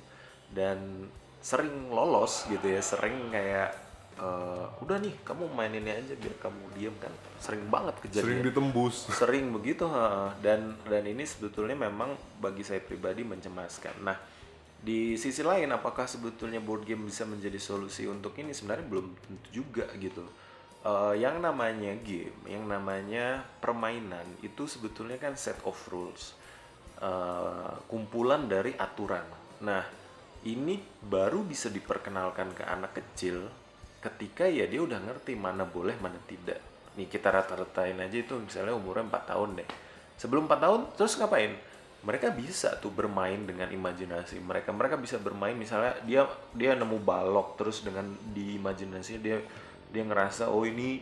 dan 0.52 1.08
sering 1.40 1.88
lolos 1.88 2.44
gitu 2.52 2.68
ya 2.68 2.80
sering 2.84 3.32
kayak 3.32 3.72
eh, 4.18 4.66
udah 4.82 4.96
nih 5.00 5.14
kamu 5.24 5.48
main 5.52 5.72
ini 5.72 5.90
aja 5.92 6.14
biar 6.16 6.34
kamu 6.40 6.62
diem 6.76 6.96
kan. 7.00 7.12
Sering 7.38 7.68
banget 7.68 7.96
kejadian. 8.02 8.24
Sering 8.24 8.40
ditembus. 8.44 8.96
sering 9.12 9.44
begitu 9.52 9.84
ha. 9.88 10.32
dan 10.44 10.76
dan 10.88 11.04
ini 11.06 11.24
sebetulnya 11.24 11.76
memang 11.76 12.16
bagi 12.40 12.66
saya 12.66 12.82
pribadi 12.82 13.24
mencemaskan. 13.24 14.04
Nah 14.04 14.16
di 14.82 15.14
sisi 15.14 15.46
lain 15.46 15.70
apakah 15.70 16.10
sebetulnya 16.10 16.58
board 16.58 16.82
game 16.82 17.06
bisa 17.06 17.22
menjadi 17.22 17.58
solusi 17.62 18.04
untuk 18.10 18.34
ini? 18.42 18.50
Sebenarnya 18.50 18.86
belum 18.90 19.06
tentu 19.22 19.48
juga 19.62 19.86
gitu. 19.94 20.26
Eh, 20.82 21.14
yang 21.22 21.38
namanya 21.38 21.94
game 22.02 22.34
yang 22.50 22.66
namanya 22.66 23.46
permainan 23.62 24.26
itu 24.42 24.66
sebetulnya 24.66 25.14
kan 25.22 25.38
set 25.38 25.58
of 25.62 25.78
rules. 25.94 26.34
Eh, 26.98 27.74
kumpulan 27.86 28.50
dari 28.50 28.74
aturan. 28.74 29.26
Nah 29.62 29.82
ini 30.42 30.82
baru 31.06 31.46
bisa 31.46 31.70
diperkenalkan 31.70 32.50
ke 32.50 32.66
anak 32.66 32.98
kecil 32.98 33.46
ketika 34.02 34.50
ya 34.50 34.66
dia 34.66 34.82
udah 34.82 34.98
ngerti 34.98 35.38
mana 35.38 35.62
boleh 35.62 35.94
mana 36.02 36.18
tidak. 36.26 36.58
Nih 36.98 37.06
kita 37.06 37.30
rata-ratain 37.30 37.96
aja 38.02 38.18
itu 38.18 38.34
misalnya 38.36 38.74
umurnya 38.74 39.06
4 39.08 39.30
tahun 39.30 39.50
deh. 39.62 39.68
Sebelum 40.18 40.50
4 40.50 40.58
tahun 40.58 40.80
terus 40.98 41.14
ngapain? 41.16 41.54
Mereka 42.02 42.34
bisa 42.34 42.74
tuh 42.82 42.90
bermain 42.90 43.38
dengan 43.46 43.70
imajinasi 43.70 44.42
mereka. 44.42 44.74
Mereka 44.74 44.98
bisa 44.98 45.22
bermain 45.22 45.54
misalnya 45.54 45.94
dia 46.02 46.26
dia 46.50 46.74
nemu 46.74 46.98
balok 46.98 47.54
terus 47.54 47.86
dengan 47.86 48.10
di 48.34 48.58
imajinasinya 48.58 49.22
dia 49.22 49.38
dia 49.94 50.02
ngerasa 50.02 50.50
oh 50.50 50.66
ini 50.66 50.98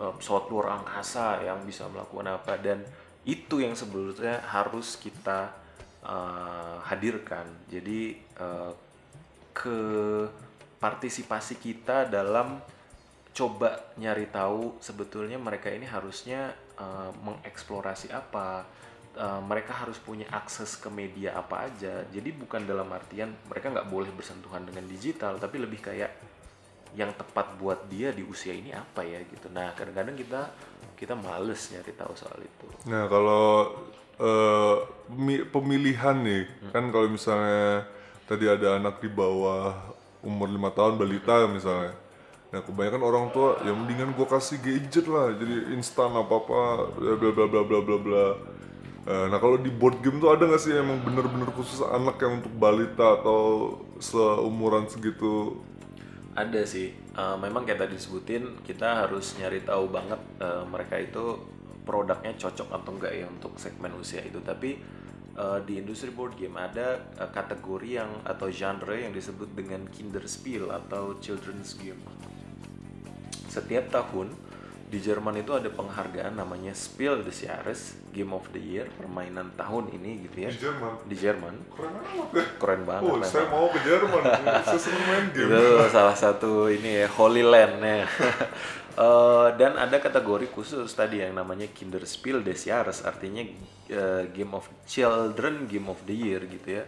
uh, 0.00 0.16
pesawat 0.16 0.48
luar 0.48 0.80
angkasa 0.80 1.44
yang 1.44 1.60
bisa 1.68 1.84
melakukan 1.92 2.40
apa. 2.40 2.56
Dan 2.56 2.80
itu 3.28 3.60
yang 3.60 3.76
sebetulnya 3.76 4.40
harus 4.48 4.96
kita 4.96 5.52
uh, 6.08 6.80
hadirkan. 6.88 7.44
Jadi 7.68 8.16
uh, 8.40 8.72
ke 9.52 9.78
partisipasi 10.84 11.56
kita 11.56 12.04
dalam 12.12 12.60
coba 13.32 13.96
nyari 13.96 14.28
tahu 14.28 14.76
sebetulnya 14.84 15.40
mereka 15.40 15.72
ini 15.72 15.88
harusnya 15.88 16.52
uh, 16.76 17.08
mengeksplorasi 17.24 18.12
apa 18.12 18.68
Uh, 19.14 19.38
mereka 19.46 19.70
harus 19.70 19.94
punya 20.02 20.26
akses 20.34 20.74
ke 20.74 20.90
media 20.90 21.38
apa 21.38 21.70
aja. 21.70 22.02
Jadi 22.10 22.34
bukan 22.34 22.66
dalam 22.66 22.90
artian 22.90 23.30
mereka 23.46 23.70
nggak 23.70 23.86
boleh 23.86 24.10
bersentuhan 24.10 24.66
dengan 24.66 24.90
digital 24.90 25.38
tapi 25.38 25.62
lebih 25.62 25.78
kayak 25.78 26.18
yang 26.98 27.14
tepat 27.14 27.54
buat 27.54 27.86
dia 27.86 28.10
di 28.10 28.26
usia 28.26 28.50
ini 28.50 28.74
apa 28.74 29.06
ya 29.06 29.22
gitu. 29.22 29.46
Nah 29.54 29.70
kadang-kadang 29.78 30.18
kita 30.18 30.50
kita 30.98 31.14
males 31.14 31.62
nyari 31.70 31.94
tahu 31.94 32.10
soal 32.18 32.42
itu. 32.42 32.66
Nah 32.90 33.06
kalau 33.06 33.46
pemi- 35.06 35.46
pemilihan 35.46 36.18
nih 36.18 36.74
kan 36.74 36.90
kalau 36.90 37.06
misalnya 37.06 37.86
tadi 38.26 38.50
ada 38.50 38.82
anak 38.82 38.98
di 38.98 39.14
bawah 39.14 39.93
umur 40.24 40.48
lima 40.48 40.72
tahun 40.72 40.96
balita 40.96 41.46
misalnya. 41.46 41.94
Nah 42.50 42.60
kebanyakan 42.64 43.02
orang 43.04 43.26
tua 43.30 43.60
ya 43.62 43.76
mendingan 43.76 44.16
gue 44.16 44.26
kasih 44.26 44.58
gadget 44.64 45.06
lah 45.06 45.34
jadi 45.36 45.76
instan 45.76 46.10
apa 46.16 46.34
apa 46.40 46.60
bla 46.96 47.14
bla 47.20 47.46
bla 47.46 47.62
bla 47.62 47.78
bla 47.84 47.98
bla. 48.00 48.26
Eh, 49.04 49.26
nah 49.28 49.36
kalau 49.36 49.60
di 49.60 49.68
board 49.68 50.00
game 50.00 50.16
tuh 50.16 50.32
ada 50.32 50.48
nggak 50.48 50.62
sih 50.64 50.72
emang 50.72 51.04
bener-bener 51.04 51.52
khusus 51.52 51.84
anak 51.84 52.16
yang 52.24 52.40
untuk 52.40 52.56
balita 52.56 53.20
atau 53.20 53.76
seumuran 54.00 54.88
segitu? 54.88 55.60
Ada 56.32 56.64
sih, 56.64 57.04
Eh, 57.14 57.36
memang 57.38 57.62
kayak 57.62 57.86
tadi 57.86 57.94
disebutin 57.94 58.58
kita 58.66 59.06
harus 59.06 59.38
nyari 59.38 59.62
tahu 59.62 59.86
banget 59.86 60.18
eh, 60.42 60.66
mereka 60.66 60.98
itu 60.98 61.38
produknya 61.86 62.34
cocok 62.34 62.74
atau 62.74 62.90
enggak 62.90 63.12
ya 63.14 63.26
untuk 63.30 63.54
segmen 63.54 63.94
usia 63.94 64.18
itu. 64.18 64.42
Tapi 64.42 64.74
eh, 65.34 65.60
di 65.66 65.82
industri 65.82 66.10
board 66.10 66.38
game 66.38 66.56
ada 66.56 66.98
eh, 67.18 67.30
kategori 67.30 68.00
yang 68.00 68.10
atau 68.24 68.48
genre 68.50 68.94
yang 68.94 69.12
disebut 69.12 69.52
dengan 69.52 69.86
Kinderspiel 69.90 70.70
atau 70.70 71.18
children's 71.18 71.74
game. 71.78 72.00
Setiap 73.50 73.86
tahun 73.90 74.34
di 74.94 75.02
Jerman 75.02 75.34
itu 75.42 75.50
ada 75.50 75.66
penghargaan 75.74 76.38
namanya 76.38 76.70
Spiel 76.70 77.18
des 77.26 77.34
Jahres, 77.34 77.98
Game 78.14 78.30
of 78.30 78.46
the 78.54 78.62
Year, 78.62 78.86
permainan 78.94 79.50
tahun 79.58 79.90
ini 79.90 80.22
gitu 80.30 80.46
ya. 80.46 80.50
Di 80.54 80.60
Jerman. 80.62 80.92
Di 81.10 81.16
Jerman. 81.18 81.54
Keren 81.74 81.94
amat 81.98 82.28
ya. 82.30 82.44
Keren 82.62 82.80
banget 82.86 83.10
Oh, 83.10 83.18
saya 83.26 83.46
mau 83.50 83.66
ke 83.74 83.82
Jerman. 83.82 84.22
saya 84.70 84.78
seneng 84.78 85.04
main 85.10 85.26
game. 85.34 85.50
itu 85.50 85.66
salah 85.90 86.14
satu 86.14 86.70
ini 86.70 87.02
ya 87.02 87.06
Holy 87.10 87.42
Land 87.42 87.82
ya. 87.82 88.06
Eh, 88.94 89.48
dan 89.58 89.74
ada 89.74 89.98
kategori 89.98 90.46
khusus 90.54 90.86
tadi 90.94 91.18
yang 91.18 91.34
namanya 91.34 91.66
Kinderspiel 91.66 92.46
des 92.46 92.62
Jahres 92.62 93.02
artinya 93.02 93.42
eh, 93.90 94.30
Game 94.30 94.54
of 94.54 94.70
Children 94.86 95.66
Game 95.66 95.90
of 95.90 95.98
the 96.06 96.14
Year 96.14 96.46
gitu 96.46 96.78
ya. 96.78 96.86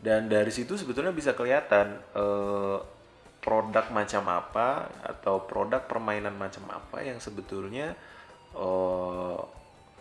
Dan 0.00 0.32
dari 0.32 0.48
situ 0.48 0.80
sebetulnya 0.80 1.12
bisa 1.12 1.36
kelihatan 1.36 2.00
eh, 2.16 2.78
produk 3.44 3.84
macam 3.92 4.24
apa 4.32 4.88
atau 5.04 5.44
produk 5.44 5.84
permainan 5.84 6.32
macam 6.40 6.64
apa 6.72 7.04
yang 7.04 7.20
sebetulnya 7.20 7.92
eh, 8.56 9.40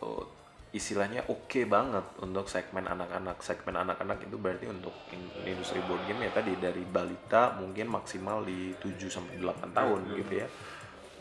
eh, 0.07 0.23
istilahnya 0.71 1.27
oke 1.27 1.67
banget 1.67 2.07
untuk 2.23 2.47
segmen 2.47 2.87
anak-anak 2.87 3.43
segmen 3.43 3.75
anak-anak 3.75 4.23
itu 4.23 4.39
berarti 4.39 4.71
untuk 4.71 4.95
in- 5.11 5.51
industri 5.51 5.83
board 5.83 5.99
game 6.07 6.23
ya 6.23 6.31
tadi 6.31 6.55
dari 6.55 6.87
balita 6.87 7.59
mungkin 7.59 7.91
maksimal 7.91 8.47
di 8.47 8.71
7 8.79 9.11
sampai 9.11 9.35
8 9.35 9.75
tahun 9.75 9.99
gitu 10.15 10.47
ya 10.47 10.47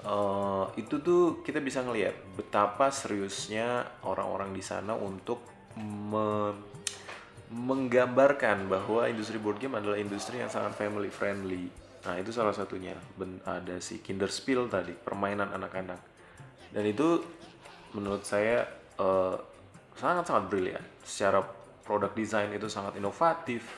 Eh, 0.01 0.65
itu 0.81 0.97
tuh 1.05 1.45
kita 1.45 1.61
bisa 1.61 1.85
ngelihat 1.85 2.17
betapa 2.33 2.89
seriusnya 2.89 3.85
orang-orang 4.09 4.57
di 4.57 4.65
sana 4.65 4.97
untuk 4.97 5.45
me- 5.77 6.57
menggambarkan 7.53 8.71
bahwa 8.71 9.11
industri 9.11 9.37
board 9.37 9.61
game 9.61 9.77
adalah 9.77 10.01
industri 10.01 10.41
yang 10.41 10.49
sangat 10.49 10.73
family 10.73 11.13
friendly. 11.13 11.69
Nah, 12.09 12.17
itu 12.17 12.33
salah 12.33 12.57
satunya. 12.57 12.97
Ben- 13.13 13.45
ada 13.45 13.77
si 13.85 14.01
Kinderspiel 14.01 14.73
tadi, 14.73 14.97
permainan 14.97 15.53
anak-anak. 15.53 16.01
Dan 16.73 16.85
itu 16.89 17.21
menurut 17.93 18.25
saya 18.25 18.65
eh, 18.97 19.37
sangat-sangat 20.01 20.49
brilian. 20.49 20.85
Secara 21.05 21.45
produk 21.85 22.13
design 22.17 22.57
itu 22.57 22.73
sangat 22.73 22.97
inovatif, 22.97 23.69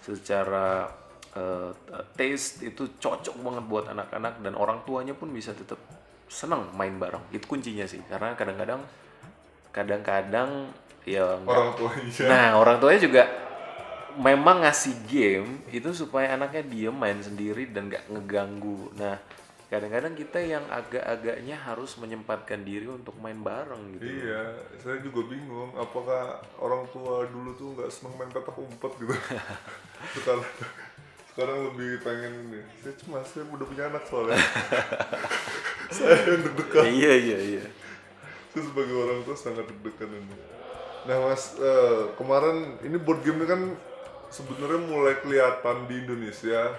secara 0.00 0.88
eh, 1.36 1.70
taste 2.16 2.64
itu 2.64 2.96
cocok 2.96 3.36
banget 3.44 3.64
buat 3.68 3.84
anak-anak 3.92 4.40
dan 4.40 4.56
orang 4.56 4.80
tuanya 4.88 5.12
pun 5.12 5.28
bisa 5.30 5.52
tetap 5.52 5.78
senang 6.26 6.72
main 6.74 6.96
bareng. 6.96 7.22
Itu 7.30 7.46
kuncinya 7.46 7.86
sih. 7.86 8.02
Karena 8.08 8.34
kadang-kadang 8.34 8.80
kadang-kadang 9.70 10.72
ya 11.04 11.38
Orang 11.44 11.76
tuanya. 11.76 12.24
Nah, 12.26 12.46
orang 12.58 12.76
tuanya 12.80 13.00
juga 13.04 13.22
memang 14.16 14.64
ngasih 14.64 14.96
game 15.04 15.60
itu 15.68 15.92
supaya 15.92 16.32
anaknya 16.32 16.64
diem 16.64 16.96
main 16.96 17.20
sendiri 17.20 17.68
dan 17.68 17.92
nggak 17.92 18.08
ngeganggu. 18.08 18.96
Nah, 18.96 19.20
kadang-kadang 19.68 20.16
kita 20.16 20.40
yang 20.40 20.64
agak-agaknya 20.72 21.56
harus 21.60 22.00
menyempatkan 22.00 22.64
diri 22.64 22.88
untuk 22.88 23.12
main 23.20 23.36
bareng 23.36 23.98
gitu. 23.98 24.08
Iya, 24.08 24.56
saya 24.80 24.98
juga 25.04 25.28
bingung. 25.28 25.76
Apakah 25.76 26.40
orang 26.56 26.88
tua 26.90 27.28
dulu 27.28 27.52
tuh 27.54 27.68
nggak 27.76 27.90
seneng 27.92 28.16
main 28.16 28.30
petak 28.32 28.56
umpet 28.56 28.92
gitu? 28.96 29.12
sekarang, 30.16 30.44
sekarang 31.36 31.68
lebih 31.68 32.00
pengen 32.00 32.32
ini. 32.48 32.60
Saya 32.80 32.96
cuma 33.04 33.20
saya 33.20 33.44
udah 33.44 33.66
punya 33.68 33.92
anak 33.92 34.08
soalnya. 34.08 34.40
saya 36.00 36.16
yang 36.32 36.48
deg-degan. 36.48 36.84
Iya, 36.88 37.12
iya, 37.12 37.38
iya. 37.44 37.64
Saya 38.56 38.72
sebagai 38.72 38.96
orang 38.96 39.20
tua 39.20 39.36
sangat 39.36 39.68
deg-degan 39.68 40.16
ini. 40.16 40.36
Nah 41.04 41.28
mas, 41.28 41.60
eh, 41.60 42.08
kemarin 42.16 42.80
ini 42.80 42.96
board 42.96 43.20
game 43.20 43.44
ini 43.44 43.52
kan 43.52 43.60
sebenarnya 44.32 44.80
mulai 44.88 45.20
kelihatan 45.20 45.84
di 45.84 46.08
Indonesia. 46.08 46.72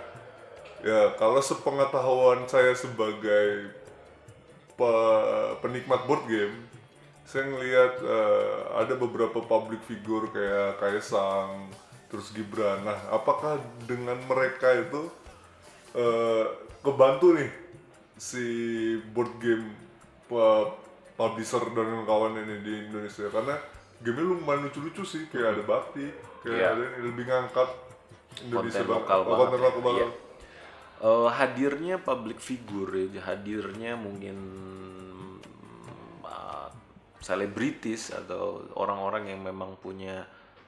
Ya, 0.81 1.13
kalau 1.21 1.37
sepengetahuan 1.37 2.49
saya 2.49 2.73
sebagai 2.73 3.77
pe- 4.73 5.53
penikmat 5.61 6.09
board 6.09 6.25
game, 6.25 6.65
saya 7.29 7.45
ngelihat 7.45 8.01
eh, 8.01 8.57
ada 8.73 8.97
beberapa 8.97 9.37
public 9.37 9.85
figure 9.85 10.33
kayak 10.33 10.81
Kaisang, 10.81 11.69
terus 12.07 12.31
Gibran. 12.31 12.81
Nah, 12.81 12.97
apakah 13.09 13.57
dengan 13.83 14.15
mereka 14.23 14.71
itu 14.73 15.11
eh, 15.93 16.45
kebantu 16.79 17.35
nih 17.35 17.51
si 18.15 18.45
board 19.11 19.37
game 19.37 19.67
pe- 20.25 20.69
publisher 21.13 21.63
dan 21.73 22.01
kawan 22.03 22.37
ini 22.37 22.55
di 22.61 22.73
Indonesia 22.87 23.27
karena 23.27 23.57
game 23.99 24.21
lumayan 24.21 24.65
lucu-lucu 24.65 25.01
sih 25.01 25.25
kayak 25.27 25.57
ada 25.57 25.63
Bakti, 25.63 26.05
kayak 26.41 26.53
Iya. 26.53 26.67
ada 26.71 26.83
yang 26.85 27.05
lebih 27.07 27.25
ngangkat 27.25 27.69
Indonesia 28.39 28.81
Konten 28.81 28.89
banget. 28.93 29.01
lokal 29.01 29.19
banget 29.19 29.37
konten 29.41 29.57
ya. 29.57 29.65
lokal 29.65 29.81
banget. 29.81 30.01
Iya. 30.01 30.25
Eh, 30.97 31.27
hadirnya 31.29 31.95
public 31.99 32.39
figure 32.39 32.89
ya, 33.09 33.21
hadirnya 33.23 33.91
mungkin 33.93 34.37
uh, 36.23 36.69
selebritis 37.19 38.09
atau 38.09 38.65
orang-orang 38.73 39.29
yang 39.29 39.41
memang 39.41 39.77
punya 39.77 40.25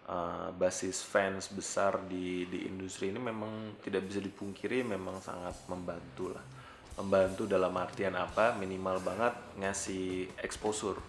uh, 0.10 0.50
basis 0.58 1.06
fans 1.06 1.54
besar 1.54 2.02
di 2.10 2.50
di 2.50 2.66
industri 2.66 3.14
ini 3.14 3.22
memang 3.22 3.78
tidak 3.86 4.10
bisa 4.10 4.18
dipungkiri 4.20 4.82
memang 4.82 5.22
sangat 5.22 5.54
membantu 5.70 6.34
lah 6.34 6.60
membantu 7.00 7.48
dalam 7.48 7.72
artian 7.80 8.12
apa 8.20 8.52
minimal 8.60 9.00
banget 9.00 9.32
ngasih 9.56 10.28
exposure 10.44 11.00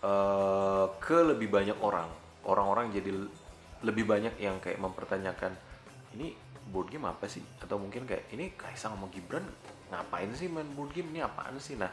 eh, 0.00 0.86
ke 0.96 1.18
lebih 1.20 1.52
banyak 1.52 1.76
orang. 1.84 2.08
Orang-orang 2.48 2.88
jadi 2.88 3.12
lebih 3.84 4.08
banyak 4.08 4.40
yang 4.40 4.56
kayak 4.64 4.80
mempertanyakan 4.80 5.52
ini 6.16 6.32
board 6.72 6.88
game 6.88 7.04
apa 7.04 7.28
sih? 7.28 7.44
Atau 7.60 7.76
mungkin 7.76 8.08
kayak 8.08 8.32
ini 8.32 8.56
Kaisang 8.56 8.96
sama 8.96 9.12
Gibran 9.12 9.44
ngapain 9.92 10.32
sih 10.32 10.48
main 10.48 10.66
board 10.72 10.96
game 10.96 11.12
ini 11.12 11.20
apaan 11.20 11.60
sih? 11.60 11.76
Nah 11.76 11.92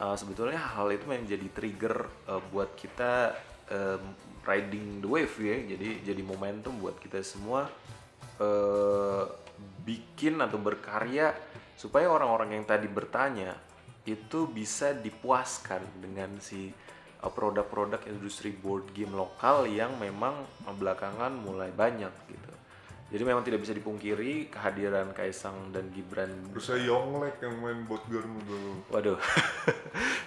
eh, 0.00 0.16
sebetulnya 0.16 0.56
hal 0.56 0.88
itu 0.88 1.04
menjadi 1.04 1.44
trigger 1.52 2.08
eh, 2.24 2.42
buat 2.48 2.72
kita 2.72 3.36
em, 3.68 4.02
riding 4.44 5.04
the 5.04 5.08
wave 5.08 5.36
ya. 5.40 5.56
Jadi 5.76 6.04
jadi 6.04 6.22
momentum 6.24 6.76
buat 6.80 6.96
kita 6.96 7.20
semua 7.20 7.68
eh, 8.40 9.24
bikin 9.84 10.38
atau 10.38 10.60
berkarya 10.60 11.34
supaya 11.78 12.10
orang-orang 12.10 12.58
yang 12.58 12.66
tadi 12.66 12.90
bertanya 12.90 13.54
itu 14.08 14.48
bisa 14.48 14.96
dipuaskan 14.96 15.84
dengan 16.00 16.40
si 16.40 16.72
uh, 17.20 17.30
produk-produk 17.30 18.00
industri 18.08 18.50
board 18.50 18.88
game 18.96 19.12
lokal 19.12 19.68
yang 19.68 19.94
memang 20.00 20.32
uh, 20.64 20.74
belakangan 20.74 21.32
mulai 21.36 21.68
banyak 21.68 22.10
gitu. 22.26 22.47
Jadi 23.08 23.22
memang 23.24 23.40
tidak 23.40 23.64
bisa 23.64 23.72
dipungkiri 23.72 24.52
kehadiran 24.52 25.16
Kaisang 25.16 25.72
dan 25.72 25.88
Gibran. 25.88 26.28
Terus 26.52 26.64
saya 26.68 26.92
Yonglek 26.92 27.40
yang 27.40 27.56
main 27.56 27.80
board 27.88 28.04
game 28.12 28.36
dulu. 28.44 28.84
Waduh. 28.92 29.16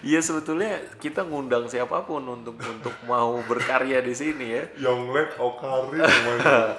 Iya 0.02 0.18
sebetulnya 0.18 0.82
kita 0.98 1.22
ngundang 1.22 1.70
siapa 1.70 2.02
pun 2.10 2.26
untuk 2.26 2.58
untuk 2.58 2.90
mau 3.06 3.38
berkarya 3.46 4.02
di 4.02 4.18
sini 4.18 4.58
ya. 4.58 4.64
Yonglek, 4.90 5.38
Okari 5.38 6.02
main. 6.02 6.40
Eh, 6.52 6.74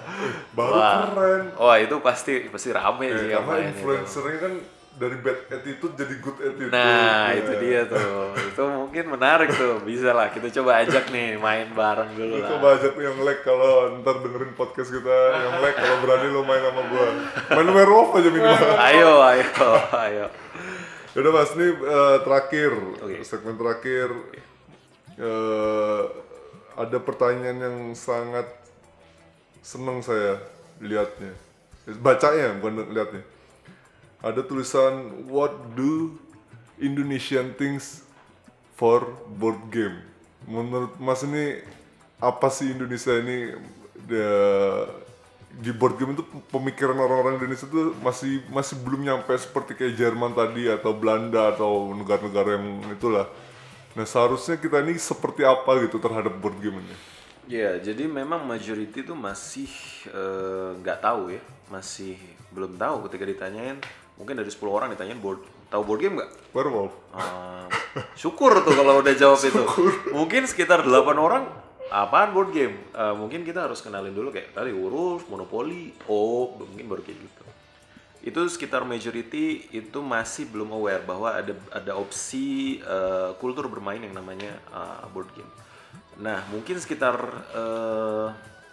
baru 0.59 0.75
Wah. 0.75 1.07
keren. 1.07 1.43
Wah 1.55 1.77
itu 1.79 1.97
pasti 2.03 2.51
pasti 2.51 2.75
rame 2.75 3.15
sih 3.15 3.31
Eh, 3.31 3.39
yang 3.39 3.47
karena 3.47 3.71
influencernya 3.71 4.39
kan 4.43 4.53
dari 4.93 5.17
bad 5.19 5.49
attitude 5.51 5.95
jadi 5.95 6.15
good 6.19 6.39
attitude. 6.39 6.71
Nah, 6.71 7.33
Ya. 7.33 7.41
itu 7.41 7.53
dia 7.59 7.81
tuh. 7.85 8.37
itu 8.37 8.63
mungkin 8.63 9.05
menarik 9.09 9.49
tuh. 9.51 9.81
Bisa 9.81 10.13
lah 10.13 10.29
kita 10.29 10.53
coba 10.53 10.81
ajak 10.81 11.09
nih 11.09 11.37
main 11.37 11.69
bareng 11.71 12.13
dulu 12.13 12.37
Lu 12.37 12.39
lah. 12.39 12.49
coba 12.51 12.67
ajak 12.77 12.93
yang 12.97 13.17
lag 13.19 13.39
kalau 13.41 13.73
ntar 13.99 14.21
dengerin 14.21 14.53
podcast 14.53 14.91
kita 14.91 15.17
yang 15.35 15.57
lag 15.59 15.75
kalau 15.75 15.97
berani 15.99 16.29
lu 16.29 16.43
main 16.43 16.61
sama 16.61 16.83
gua. 16.87 17.07
Main 17.51 17.69
werewolf 17.71 18.11
aja 18.15 18.29
minimal. 18.29 18.61
Ayo, 18.79 19.11
ayo, 19.23 19.47
ayo. 19.99 20.27
Yaudah 21.13 21.33
mas, 21.35 21.53
ini 21.53 21.69
eh, 21.69 22.17
terakhir, 22.21 22.73
Oke. 22.99 23.21
segmen 23.23 23.53
terakhir. 23.55 24.09
Eh, 25.15 26.03
ada 26.75 26.99
pertanyaan 26.99 27.59
yang 27.61 27.77
sangat 27.93 28.49
seneng 29.61 30.01
saya 30.01 30.41
lihatnya, 30.81 31.37
bacanya 31.99 32.57
bukan 32.57 32.89
lihatnya. 32.89 33.21
Ada 34.23 34.47
tulisan 34.47 35.27
What 35.27 35.75
do 35.75 36.15
Indonesian 36.79 37.55
things 37.59 38.07
for 38.79 39.07
board 39.39 39.59
game? 39.75 39.99
Menurut 40.47 40.95
Mas 41.03 41.23
ini 41.27 41.63
apa 42.23 42.49
sih 42.51 42.71
Indonesia 42.75 43.15
ini 43.19 43.55
the- 44.07 44.89
di 45.53 45.71
board 45.75 46.01
game 46.01 46.17
itu 46.17 46.25
pemikiran 46.49 46.97
orang-orang 46.97 47.37
Indonesia 47.37 47.69
itu 47.69 47.93
masih 48.01 48.41
masih 48.49 48.77
belum 48.81 49.05
nyampe 49.05 49.33
seperti 49.37 49.77
kayak 49.77 49.95
Jerman 50.01 50.33
tadi 50.33 50.65
atau 50.71 50.97
Belanda 50.97 51.53
atau 51.53 51.93
negara-negara 51.93 52.57
yang 52.57 52.67
itulah. 52.97 53.29
Nah 53.97 54.07
seharusnya 54.09 54.57
kita 54.57 54.81
ini 54.85 54.97
seperti 54.97 55.45
apa 55.45 55.71
gitu 55.85 55.99
terhadap 56.01 56.35
board 56.41 56.57
game 56.63 56.81
ini? 56.81 56.97
Ya, 57.43 57.75
jadi 57.83 58.07
memang 58.07 58.47
majority 58.47 59.03
itu 59.03 59.15
masih 59.19 59.67
eh, 60.15 60.71
nggak 60.79 60.99
tahu 61.03 61.35
ya, 61.35 61.43
masih 61.67 62.15
belum 62.55 62.79
tahu 62.79 63.11
ketika 63.11 63.25
ditanyain. 63.27 63.79
Mungkin 64.21 64.37
dari 64.37 64.51
10 64.53 64.61
orang 64.69 64.93
ditanyain 64.93 65.19
board, 65.19 65.41
tahu 65.73 65.83
board 65.83 66.01
game 66.05 66.15
nggak? 66.21 66.31
Werewolf. 66.53 66.93
Ah, 67.17 67.67
syukur 68.13 68.53
tuh 68.61 68.77
kalau 68.77 69.01
udah 69.01 69.15
jawab 69.17 69.41
itu. 69.41 69.65
Mungkin 70.13 70.45
sekitar 70.45 70.85
8 70.85 70.93
orang 71.17 71.49
apaan 71.89 72.37
board 72.37 72.53
game? 72.53 72.77
Eh, 72.93 73.15
mungkin 73.17 73.45
kita 73.45 73.69
harus 73.69 73.81
kenalin 73.81 74.13
dulu 74.13 74.33
kayak 74.33 74.53
tadi 74.53 74.73
urus, 74.73 75.25
monopoli, 75.29 75.93
oh 76.09 76.57
mungkin 76.61 76.89
baru 76.89 77.03
kayak 77.05 77.19
gitu. 77.25 77.45
Itu 78.23 78.41
sekitar 78.47 78.87
majority 78.87 79.67
itu 79.75 79.99
masih 79.99 80.47
belum 80.47 80.71
aware 80.71 81.03
bahwa 81.03 81.35
ada 81.35 81.57
ada 81.73 81.93
opsi 81.97 82.79
eh, 82.85 83.31
kultur 83.41 83.67
bermain 83.73 84.01
yang 84.01 84.13
namanya 84.13 84.53
eh, 84.73 85.05
board 85.11 85.33
game. 85.35 85.53
Nah, 86.21 86.45
mungkin 86.53 86.77
sekitar 86.77 87.17
eh, 87.57 88.29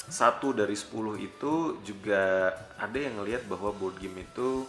satu 0.10 0.52
dari 0.52 0.74
10 0.74 0.94
itu 1.22 1.78
juga 1.86 2.52
ada 2.76 2.98
yang 2.98 3.22
ngelihat 3.22 3.46
bahwa 3.46 3.70
board 3.72 4.02
game 4.02 4.26
itu 4.26 4.66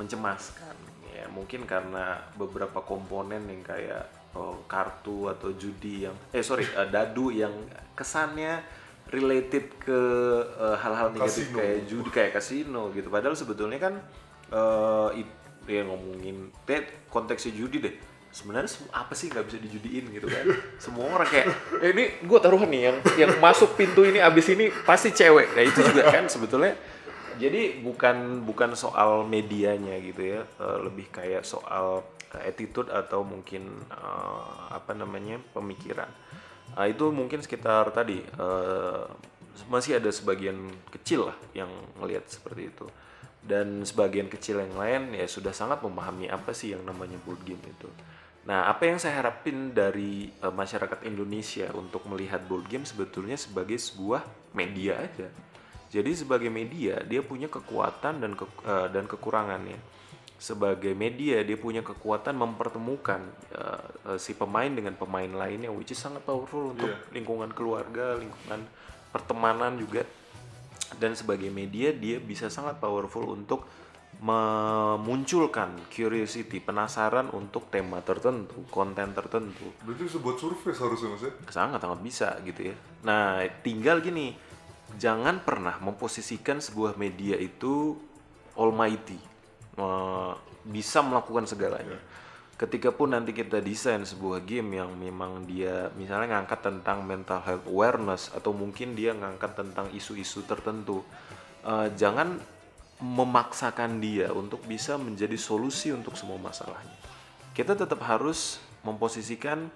mencemaskan. 0.00 0.74
Ya 1.12 1.28
mungkin 1.28 1.68
karena 1.68 2.16
beberapa 2.34 2.80
komponen 2.80 3.44
yang 3.44 3.60
kayak 3.60 4.08
oh, 4.32 4.56
kartu 4.64 5.28
atau 5.28 5.52
judi 5.52 6.08
yang 6.08 6.16
eh 6.32 6.40
sorry 6.40 6.64
eh, 6.64 6.88
dadu 6.88 7.28
yang 7.28 7.52
kesannya 7.92 8.64
related 9.12 9.76
ke 9.76 10.00
eh, 10.56 10.76
hal-hal 10.80 11.12
negatif 11.12 11.50
Kasino. 11.52 11.56
kayak 11.60 11.78
judi 11.84 12.08
kayak 12.08 12.32
kasino 12.32 12.82
gitu. 12.96 13.12
Padahal 13.12 13.36
sebetulnya 13.36 13.76
kan 13.76 13.94
eh 14.48 15.20
it- 15.20 15.38
ya 15.68 15.84
ngomongin 15.84 16.48
deh 16.64 16.80
konteksnya 17.12 17.52
judi 17.52 17.84
deh. 17.84 17.94
Sebenarnya 18.30 18.70
apa 18.94 19.10
sih 19.10 19.26
nggak 19.26 19.42
bisa 19.42 19.58
dijudiin 19.58 20.06
gitu 20.14 20.30
kan? 20.30 20.46
Semua 20.78 21.10
orang 21.10 21.26
kayak 21.26 21.46
eh, 21.82 21.90
ini 21.90 22.04
gue 22.22 22.38
taruhan 22.38 22.70
nih 22.70 22.82
yang 22.88 22.96
yang 23.18 23.32
masuk 23.42 23.74
pintu 23.74 24.06
ini 24.06 24.22
abis 24.22 24.54
ini 24.54 24.70
pasti 24.86 25.10
cewek. 25.10 25.52
Nah 25.58 25.62
itu 25.66 25.82
juga 25.82 26.06
kan 26.08 26.30
sebetulnya 26.30 26.78
jadi 27.40 27.80
bukan 27.80 28.44
bukan 28.44 28.76
soal 28.76 29.24
medianya 29.24 29.96
gitu 30.04 30.36
ya, 30.36 30.40
eh, 30.44 30.78
lebih 30.84 31.08
kayak 31.08 31.42
soal 31.48 32.04
eh, 32.36 32.52
attitude 32.52 32.92
atau 32.92 33.24
mungkin 33.24 33.64
eh, 33.88 34.50
apa 34.76 34.92
namanya 34.92 35.40
pemikiran. 35.56 36.08
Ah, 36.78 36.86
itu 36.86 37.10
mungkin 37.10 37.42
sekitar 37.42 37.90
tadi 37.90 38.20
eh, 38.22 39.04
masih 39.66 39.98
ada 39.98 40.10
sebagian 40.12 40.70
kecil 40.94 41.32
lah 41.32 41.36
yang 41.56 41.70
ngelihat 41.98 42.28
seperti 42.28 42.70
itu. 42.70 42.86
Dan 43.40 43.88
sebagian 43.88 44.28
kecil 44.28 44.60
yang 44.60 44.76
lain 44.76 45.16
ya 45.16 45.24
sudah 45.24 45.56
sangat 45.56 45.80
memahami 45.80 46.28
apa 46.28 46.52
sih 46.52 46.76
yang 46.76 46.84
namanya 46.84 47.16
board 47.24 47.40
game 47.48 47.60
itu. 47.64 47.88
Nah, 48.44 48.68
apa 48.72 48.88
yang 48.88 48.96
saya 48.96 49.20
harapin 49.20 49.72
dari 49.76 50.30
eh, 50.30 50.54
masyarakat 50.54 51.04
Indonesia 51.08 51.68
untuk 51.76 52.04
melihat 52.08 52.40
board 52.46 52.68
game 52.68 52.84
sebetulnya 52.88 53.36
sebagai 53.36 53.76
sebuah 53.76 54.24
media 54.56 55.00
aja. 55.00 55.28
Jadi 55.90 56.14
sebagai 56.14 56.48
media 56.48 57.02
dia 57.02 57.18
punya 57.20 57.50
kekuatan 57.50 58.22
dan 58.22 58.32
ke- 58.38 58.62
eh, 58.62 58.88
dan 58.94 59.10
kekurangannya. 59.10 59.78
Sebagai 60.40 60.96
media 60.96 61.44
dia 61.44 61.58
punya 61.58 61.82
kekuatan 61.84 62.32
mempertemukan 62.32 63.20
eh, 63.52 64.14
eh, 64.14 64.18
si 64.22 64.38
pemain 64.38 64.70
dengan 64.70 64.94
pemain 64.94 65.28
lainnya, 65.28 65.68
which 65.74 65.90
is 65.90 65.98
sangat 65.98 66.22
powerful 66.22 66.72
untuk 66.72 66.88
lingkungan 67.10 67.50
keluarga, 67.50 68.16
lingkungan 68.16 68.64
pertemanan 69.10 69.74
juga. 69.76 70.06
Dan 70.94 71.14
sebagai 71.14 71.50
media 71.50 71.90
dia 71.94 72.18
bisa 72.18 72.46
sangat 72.50 72.78
powerful 72.78 73.34
untuk 73.34 73.66
memunculkan 74.20 75.70
curiosity, 75.88 76.58
penasaran 76.60 77.30
untuk 77.32 77.70
tema 77.72 78.02
tertentu, 78.02 78.66
konten 78.68 79.14
tertentu 79.14 79.70
Berarti 79.86 80.02
bisa 80.04 80.18
buat 80.20 80.36
survei 80.36 80.74
seharusnya 80.74 81.08
mas 81.14 81.22
ya? 81.24 81.32
sangat 81.48 81.80
sangat 81.80 82.00
bisa 82.02 82.28
gitu 82.42 82.68
ya. 82.68 82.74
Nah, 83.06 83.40
tinggal 83.62 84.02
gini, 84.02 84.34
jangan 85.00 85.40
pernah 85.40 85.80
memposisikan 85.80 86.60
sebuah 86.60 87.00
media 87.00 87.40
itu 87.40 87.96
almighty, 88.52 89.16
bisa 90.68 91.00
melakukan 91.00 91.48
segalanya. 91.48 91.96
Ketika 92.60 92.92
pun 92.92 93.16
nanti 93.16 93.32
kita 93.32 93.56
desain 93.64 94.04
sebuah 94.04 94.44
game 94.44 94.84
yang 94.84 94.92
memang 94.92 95.48
dia 95.48 95.88
misalnya 95.96 96.36
ngangkat 96.36 96.60
tentang 96.60 97.00
mental 97.08 97.40
health 97.40 97.64
awareness 97.64 98.28
atau 98.36 98.52
mungkin 98.52 98.92
dia 98.92 99.16
ngangkat 99.16 99.56
tentang 99.56 99.88
isu-isu 99.96 100.44
tertentu, 100.44 101.00
eh, 101.64 101.88
jangan 101.96 102.36
memaksakan 103.00 103.96
dia 104.04 104.28
untuk 104.36 104.60
bisa 104.68 105.00
menjadi 105.00 105.40
solusi 105.40 105.88
untuk 105.88 106.20
semua 106.20 106.36
masalahnya. 106.36 106.92
Kita 107.56 107.72
tetap 107.72 108.04
harus 108.04 108.60
memposisikan 108.84 109.72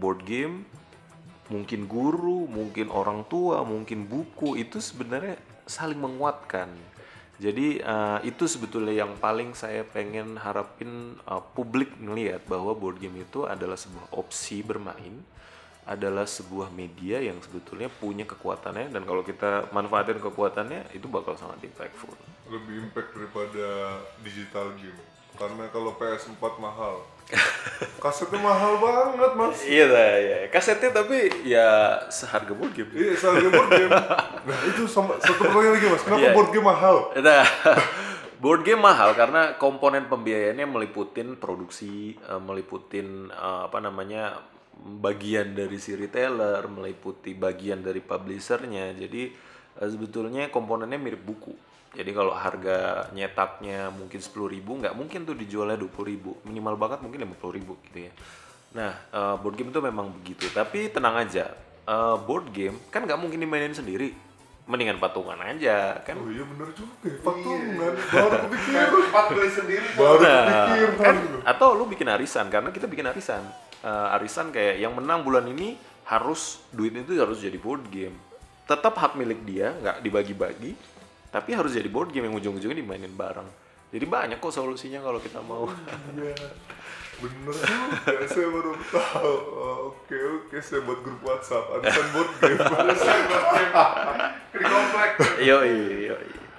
board 0.00 0.24
game, 0.24 0.64
mungkin 1.48 1.86
guru, 1.86 2.50
mungkin 2.50 2.90
orang 2.90 3.26
tua, 3.30 3.62
mungkin 3.62 4.06
buku 4.06 4.58
itu 4.58 4.82
sebenarnya 4.82 5.38
saling 5.66 5.98
menguatkan. 5.98 6.70
Jadi 7.36 7.84
eh, 7.84 8.18
itu 8.24 8.48
sebetulnya 8.48 9.04
yang 9.04 9.12
paling 9.20 9.52
saya 9.52 9.84
pengen 9.84 10.40
harapin 10.40 11.20
eh, 11.20 11.42
publik 11.52 11.92
melihat 12.00 12.40
bahwa 12.48 12.72
board 12.72 12.96
game 12.96 13.20
itu 13.22 13.44
adalah 13.44 13.76
sebuah 13.76 14.16
opsi 14.16 14.64
bermain, 14.64 15.20
adalah 15.84 16.24
sebuah 16.24 16.72
media 16.72 17.22
yang 17.22 17.38
sebetulnya 17.38 17.86
punya 17.86 18.26
kekuatannya 18.26 18.90
dan 18.90 19.02
kalau 19.04 19.22
kita 19.22 19.70
manfaatin 19.70 20.18
kekuatannya 20.18 20.96
itu 20.96 21.06
bakal 21.06 21.36
sangat 21.36 21.62
impactful. 21.62 22.10
Lebih 22.48 22.88
impact 22.88 23.14
daripada 23.14 23.66
digital 24.24 24.72
game. 24.80 24.98
Karena 25.36 25.68
kalau 25.68 25.92
PS4 26.00 26.42
mahal. 26.56 27.04
Kasetnya 28.02 28.38
mahal 28.38 28.78
banget 28.78 29.32
mas. 29.34 29.58
Iya, 29.66 29.86
ya. 30.22 30.38
kasetnya 30.46 30.94
tapi 30.94 31.26
ya 31.42 31.98
seharga 32.06 32.54
board 32.54 32.72
game. 32.72 32.90
Iya, 32.94 33.12
seharga 33.18 33.48
board 33.50 33.70
game. 33.74 33.90
Nah 34.46 34.58
itu 34.62 34.86
sama 34.86 35.18
satu 35.18 35.42
pertanyaan 35.42 35.74
lagi 35.74 35.86
mas. 35.90 36.02
Kenapa 36.06 36.22
Iya. 36.22 36.32
board 36.38 36.50
game 36.54 36.66
mahal? 36.70 36.96
Nah, 37.18 37.44
board 38.42 38.62
game 38.62 38.78
mahal 38.78 39.10
karena 39.18 39.58
komponen 39.58 40.06
pembiayaannya 40.06 40.66
meliputin 40.70 41.34
produksi, 41.34 42.14
eh, 42.14 42.38
meliputin 42.40 43.26
eh, 43.34 43.60
apa 43.66 43.82
namanya 43.82 44.38
bagian 44.76 45.56
dari 45.58 45.82
si 45.82 45.98
retailer, 45.98 46.62
meliputi 46.70 47.34
bagian 47.34 47.82
dari 47.82 47.98
publishernya. 47.98 48.94
Jadi 48.94 49.34
eh, 49.82 49.88
sebetulnya 49.90 50.46
komponennya 50.54 51.00
mirip 51.00 51.26
buku. 51.26 51.65
Jadi 51.96 52.10
kalau 52.12 52.36
harga 52.36 53.08
nyetaknya 53.10 53.88
mungkin 53.88 54.20
10.000 54.20 54.52
ribu, 54.52 54.76
nggak 54.76 54.92
mungkin 54.92 55.24
tuh 55.24 55.32
dijualnya 55.32 55.80
20.000 55.80 56.04
ribu. 56.04 56.36
Minimal 56.44 56.76
banget 56.76 57.00
mungkin 57.00 57.24
50.000 57.24 57.56
ribu 57.56 57.72
gitu 57.88 57.98
ya. 58.04 58.12
Nah, 58.76 58.92
eh, 58.92 59.34
board 59.40 59.56
game 59.56 59.72
itu 59.72 59.80
memang 59.80 60.12
begitu. 60.12 60.44
Tapi 60.52 60.92
tenang 60.92 61.16
aja, 61.16 61.56
eh, 61.82 62.16
board 62.20 62.52
game 62.52 62.76
kan 62.92 63.00
nggak 63.02 63.16
mungkin 63.16 63.40
dimainin 63.40 63.72
sendiri. 63.72 64.12
Mendingan 64.66 64.98
patungan 64.98 65.38
aja 65.38 66.02
kan. 66.02 66.18
Oh 66.18 66.26
iya 66.26 66.42
bener 66.42 66.74
juga 66.74 66.90
ya, 67.06 67.14
patungan. 67.22 67.92
Baru 67.96 68.28
kepikiran. 68.50 68.86
Empat 69.08 69.26
beli 69.30 69.50
sendiri. 69.54 69.86
Baru 69.94 70.18
Nah, 70.18 70.42
kepikiran. 70.42 70.92
kan, 70.98 71.16
atau 71.46 71.68
lu 71.72 71.86
bikin 71.86 72.10
arisan 72.10 72.50
karena 72.50 72.74
kita 72.74 72.84
bikin 72.84 73.06
arisan. 73.06 73.46
Eh, 73.80 74.14
arisan 74.18 74.50
kayak 74.50 74.82
yang 74.82 74.92
menang 74.92 75.22
bulan 75.22 75.46
ini 75.46 75.78
harus 76.04 76.60
duit 76.74 76.90
itu 76.92 77.14
harus 77.14 77.38
jadi 77.38 77.54
board 77.56 77.86
game. 77.88 78.18
Tetap 78.66 78.98
hak 78.98 79.14
milik 79.14 79.46
dia, 79.46 79.70
nggak 79.70 80.02
dibagi-bagi, 80.02 80.74
tapi 81.36 81.52
harus 81.52 81.76
jadi 81.76 81.92
board 81.92 82.16
game 82.16 82.32
yang 82.32 82.40
ujung-ujungnya 82.40 82.80
dimainin 82.80 83.12
bareng. 83.12 83.44
Jadi 83.92 84.08
banyak 84.08 84.40
kok 84.40 84.56
solusinya 84.56 85.04
kalau 85.04 85.20
kita 85.20 85.44
mau. 85.44 85.68
Iya. 86.16 86.32
Bener 87.16 87.48
juga, 87.52 88.24
saya 88.28 88.48
baru 88.52 88.72
tahu. 88.92 89.36
Oke, 89.88 90.16
oke, 90.16 90.56
saya 90.60 90.80
buat 90.84 91.00
grup 91.00 91.20
WhatsApp. 91.24 91.80
Arisan 91.80 92.08
board 92.12 92.32
game. 92.40 92.60
Di 94.52 94.64
komplek. 94.64 95.10
yo 95.44 95.60
yo. 95.64 96.16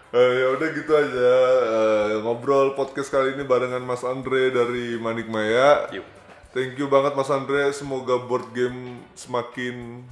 Eh, 0.07 0.32
ya 0.39 0.47
udah 0.55 0.67
gitu 0.71 0.91
aja 0.95 1.34
Eh, 1.67 2.11
ngobrol 2.23 2.73
podcast 2.73 3.11
kali 3.11 3.38
ini 3.38 3.45
barengan 3.45 3.82
Mas 3.86 4.01
Andre 4.01 4.49
dari 4.49 4.97
Manik 4.97 5.30
Maya. 5.30 5.89
Thank 6.53 6.78
you 6.78 6.89
banget 6.89 7.13
Mas 7.13 7.30
Andre. 7.34 7.69
Semoga 7.73 8.17
board 8.17 8.49
game 8.53 9.01
semakin 9.13 10.05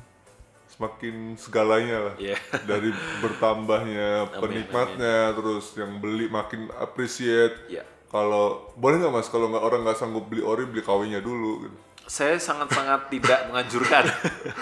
semakin 0.75 1.15
segalanya 1.35 1.97
lah. 2.01 2.15
Iya. 2.17 2.35
Dari 2.69 2.91
bertambahnya 3.19 4.09
penikmatnya, 4.33 5.31
terus 5.31 5.71
yang 5.73 5.97
beli 5.97 6.27
makin 6.27 6.67
appreciate. 6.75 7.55
Iya. 7.67 7.83
Kalau 8.05 8.71
boleh 8.73 8.95
nggak 8.97 9.13
Mas 9.13 9.27
kalau 9.27 9.49
nggak 9.49 9.59
orang 9.61 9.81
nggak 9.83 9.97
sanggup 9.97 10.25
beli 10.25 10.39
ori 10.41 10.63
beli 10.63 10.79
kawinnya 10.79 11.19
dulu. 11.19 11.63
Gitu. 11.63 11.77
Saya 12.05 12.37
sangat-sangat 12.37 13.07
tidak 13.13 13.49
menganjurkan. 13.49 14.05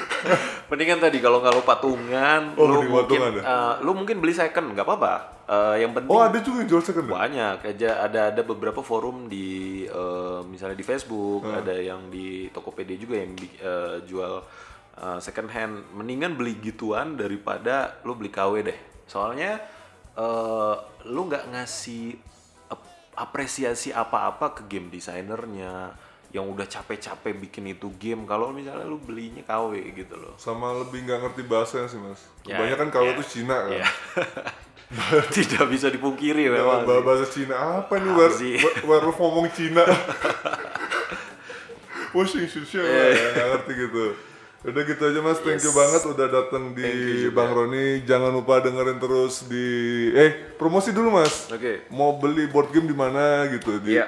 Mendingan 0.71 0.99
tadi 0.99 1.17
kalau 1.19 1.37
nggak 1.37 1.53
lu 1.53 1.61
patungan, 1.61 2.41
Oh, 2.55 2.63
lu 2.63 2.73
mending 2.79 2.89
mungkin 2.89 3.03
patungan 3.19 3.31
ya? 3.33 3.43
eh, 3.43 3.73
lu 3.81 3.91
mungkin 3.93 4.15
beli 4.17 4.33
second 4.33 4.65
nggak 4.71 4.81
apa-apa. 4.81 5.13
Eh, 5.43 5.75
yang 5.83 5.91
penting 5.91 6.09
Oh 6.09 6.23
ada 6.23 6.39
juga 6.39 6.63
yang 6.63 6.69
jual 6.71 6.81
second. 6.81 7.03
ya? 7.03 7.13
banyak 7.13 7.57
aja 7.67 7.89
ada 8.01 8.19
ada 8.31 8.41
beberapa 8.41 8.79
forum 8.79 9.27
di 9.27 9.47
eh, 9.83 10.39
misalnya 10.45 10.73
di 10.73 10.87
Facebook 10.87 11.43
Hmm. 11.43 11.59
ada 11.59 11.75
yang 11.75 12.07
di 12.07 12.47
Tokopedia 12.49 12.95
juga 12.95 13.19
yang 13.19 13.35
eh, 13.37 13.95
jual 14.03 14.39
eh, 14.95 15.19
second 15.19 15.49
hand. 15.49 15.89
Mendingan 15.91 16.33
beli 16.33 16.57
gituan 16.57 17.13
daripada 17.13 17.97
lu 18.01 18.13
beli 18.13 18.29
KW 18.29 18.63
deh. 18.63 18.77
Soalnya 19.05 19.59
eh, 20.13 20.75
lu 21.05 21.21
nggak 21.23 21.49
ngasih 21.49 22.17
ap- 22.67 22.91
apresiasi 23.15 23.89
apa-apa 23.89 24.53
ke 24.53 24.67
game 24.67 24.87
desainernya 24.87 25.93
yang 26.33 26.49
udah 26.49 26.65
capek-capek 26.65 27.37
bikin 27.39 27.69
itu 27.69 27.93
game. 27.95 28.25
Kalau 28.25 28.49
misalnya 28.49 28.83
lu 28.83 28.97
belinya 28.97 29.41
KW 29.41 29.77
gitu 29.93 30.17
loh. 30.17 30.33
Sama 30.35 30.73
lebih 30.75 31.05
nggak 31.05 31.19
ngerti 31.21 31.41
bahasanya 31.43 31.87
sih 31.87 31.97
Mas. 31.97 32.25
Ya, 32.41 32.57
Kebanyakan 32.57 32.89
kalau 32.89 33.09
ya. 33.09 33.13
itu 33.13 33.23
Cina 33.29 33.57
kan. 33.63 33.71
ya. 33.75 33.87
Tidak 35.35 35.65
bisa 35.67 35.89
dipungkiri 35.89 36.45
Ya, 36.47 36.53
memang. 36.53 36.85
sih. 36.85 37.01
bahasa 37.01 37.25
Cina 37.25 37.55
apa 37.81 37.97
nih 37.97 38.13
wer- 38.13 38.37
werewolf 38.83 39.17
ngomong 39.17 39.49
Cina. 39.49 39.81
Washing 42.13 42.45
Shusha 42.45 42.77
Iya, 42.77 43.03
ya, 43.09 43.27
nggak 43.31 43.47
ngerti 43.49 43.71
gitu 43.79 44.05
Udah 44.63 44.81
gitu 44.87 45.03
aja 45.03 45.19
mas, 45.19 45.43
thank 45.43 45.59
you 45.59 45.75
banget 45.75 46.01
udah 46.07 46.27
datang 46.31 46.71
di 46.71 46.87
you. 47.27 47.35
Bang 47.35 47.51
Roni 47.51 47.99
Jangan 48.07 48.31
lupa 48.31 48.63
dengerin 48.63 48.95
terus 48.95 49.43
di 49.43 49.67
Eh, 50.15 50.55
promosi 50.55 50.95
dulu 50.95 51.19
mas 51.19 51.51
Oke. 51.51 51.83
Mau 51.91 52.15
beli 52.15 52.47
board 52.47 52.71
game 52.71 52.87
di 52.87 52.95
mana 52.95 53.43
gitu 53.51 53.75
di 53.83 53.99
Iya. 53.99 54.07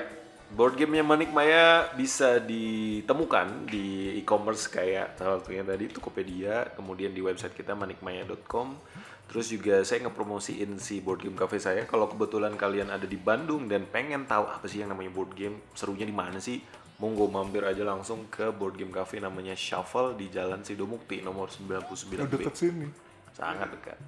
Board 0.55 0.79
gamenya 0.79 1.03
Manik 1.03 1.35
Maya 1.35 1.91
bisa 1.99 2.39
ditemukan 2.39 3.67
di 3.67 4.15
e-commerce 4.15 4.71
kayak 4.71 5.19
salah 5.19 5.43
satunya 5.43 5.67
tadi 5.67 5.91
Tokopedia, 5.91 6.71
kemudian 6.79 7.11
di 7.11 7.19
website 7.19 7.51
kita 7.51 7.75
manikmaya.com. 7.75 8.79
Terus 9.27 9.51
juga 9.51 9.83
saya 9.83 10.05
ngepromosiin 10.07 10.79
si 10.79 11.03
board 11.03 11.27
game 11.27 11.35
cafe 11.35 11.59
saya. 11.59 11.83
Kalau 11.83 12.07
kebetulan 12.07 12.55
kalian 12.55 12.87
ada 12.87 13.03
di 13.03 13.19
Bandung 13.19 13.67
dan 13.67 13.83
pengen 13.89 14.23
tahu 14.23 14.47
apa 14.47 14.63
sih 14.69 14.79
yang 14.79 14.95
namanya 14.95 15.11
board 15.11 15.35
game, 15.35 15.59
serunya 15.75 16.07
di 16.07 16.15
mana 16.15 16.39
sih? 16.39 16.61
Monggo 16.95 17.27
mampir 17.27 17.59
aja 17.67 17.83
langsung 17.83 18.23
ke 18.31 18.55
board 18.55 18.79
game 18.79 18.91
cafe 18.95 19.19
namanya 19.19 19.51
Shuffle 19.51 20.15
di 20.15 20.31
Jalan 20.31 20.63
Sidomukti 20.63 21.19
nomor 21.19 21.51
99B. 21.51 22.11
Oh, 22.23 22.27
deket 22.31 22.55
sini 22.55 22.87
Sangat 23.35 23.67
dekat. 23.67 23.99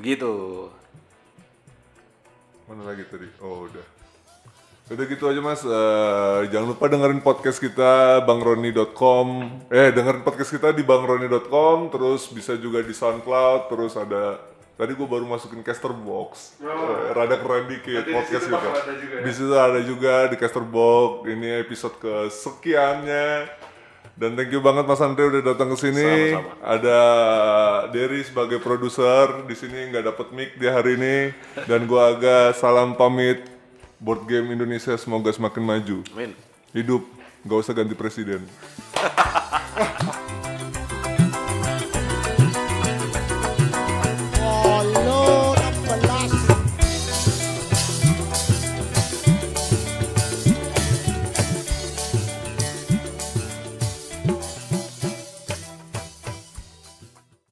Begitu. 0.00 0.32
Mana 2.64 2.88
lagi 2.88 3.04
tadi? 3.04 3.28
Oh 3.44 3.68
udah 3.68 3.84
Udah 4.90 5.04
gitu 5.06 5.28
aja 5.30 5.38
mas, 5.38 5.62
Eh, 5.62 6.40
jangan 6.50 6.74
lupa 6.74 6.90
dengerin 6.90 7.20
podcast 7.20 7.60
kita 7.60 8.24
bangroni.com 8.24 9.26
Eh 9.68 9.92
dengerin 9.92 10.24
podcast 10.24 10.50
kita 10.50 10.72
di 10.72 10.80
bangroni.com 10.80 11.92
Terus 11.92 12.32
bisa 12.32 12.56
juga 12.56 12.80
di 12.80 12.90
Soundcloud 12.96 13.68
Terus 13.68 13.94
ada 14.00 14.49
Tadi 14.80 14.96
gue 14.96 15.04
baru 15.04 15.28
masukin 15.28 15.60
caster 15.60 15.92
box 15.92 16.56
Eh, 16.56 17.12
Rada 17.12 17.36
keren 17.36 17.68
dikit 17.68 18.00
Nanti 18.00 18.08
di 18.08 18.16
podcast 18.16 18.44
situ 18.48 18.56
kita 18.56 18.64
bakal 18.64 18.80
ada 18.80 18.94
juga 18.96 19.12
ya? 19.12 19.20
Di 19.20 19.32
situ 19.36 19.52
ada 19.52 19.80
juga 19.84 20.12
di 20.32 20.36
caster 20.40 20.64
box 20.64 21.12
Ini 21.28 21.48
episode 21.60 21.96
kesekiannya 22.00 23.28
dan 24.20 24.36
thank 24.36 24.52
you 24.52 24.60
banget 24.60 24.84
Mas 24.84 25.00
Andre 25.00 25.32
udah 25.32 25.40
datang 25.40 25.72
ke 25.72 25.80
sini. 25.80 26.36
Ada 26.60 26.98
Derry 27.88 28.20
sebagai 28.20 28.60
produser 28.60 29.48
di 29.48 29.56
sini 29.56 29.88
nggak 29.88 30.12
dapet 30.12 30.26
mic 30.36 30.50
di 30.60 30.68
hari 30.68 31.00
ini 31.00 31.32
dan 31.64 31.88
gua 31.88 32.12
agak 32.12 32.52
salam 32.60 33.00
pamit. 33.00 33.48
Board 33.96 34.28
game 34.28 34.52
Indonesia 34.52 34.92
semoga 35.00 35.32
semakin 35.32 35.64
maju. 35.64 36.04
Amin. 36.12 36.36
Hidup, 36.76 37.08
nggak 37.48 37.58
usah 37.64 37.72
ganti 37.72 37.96
presiden. 37.96 38.44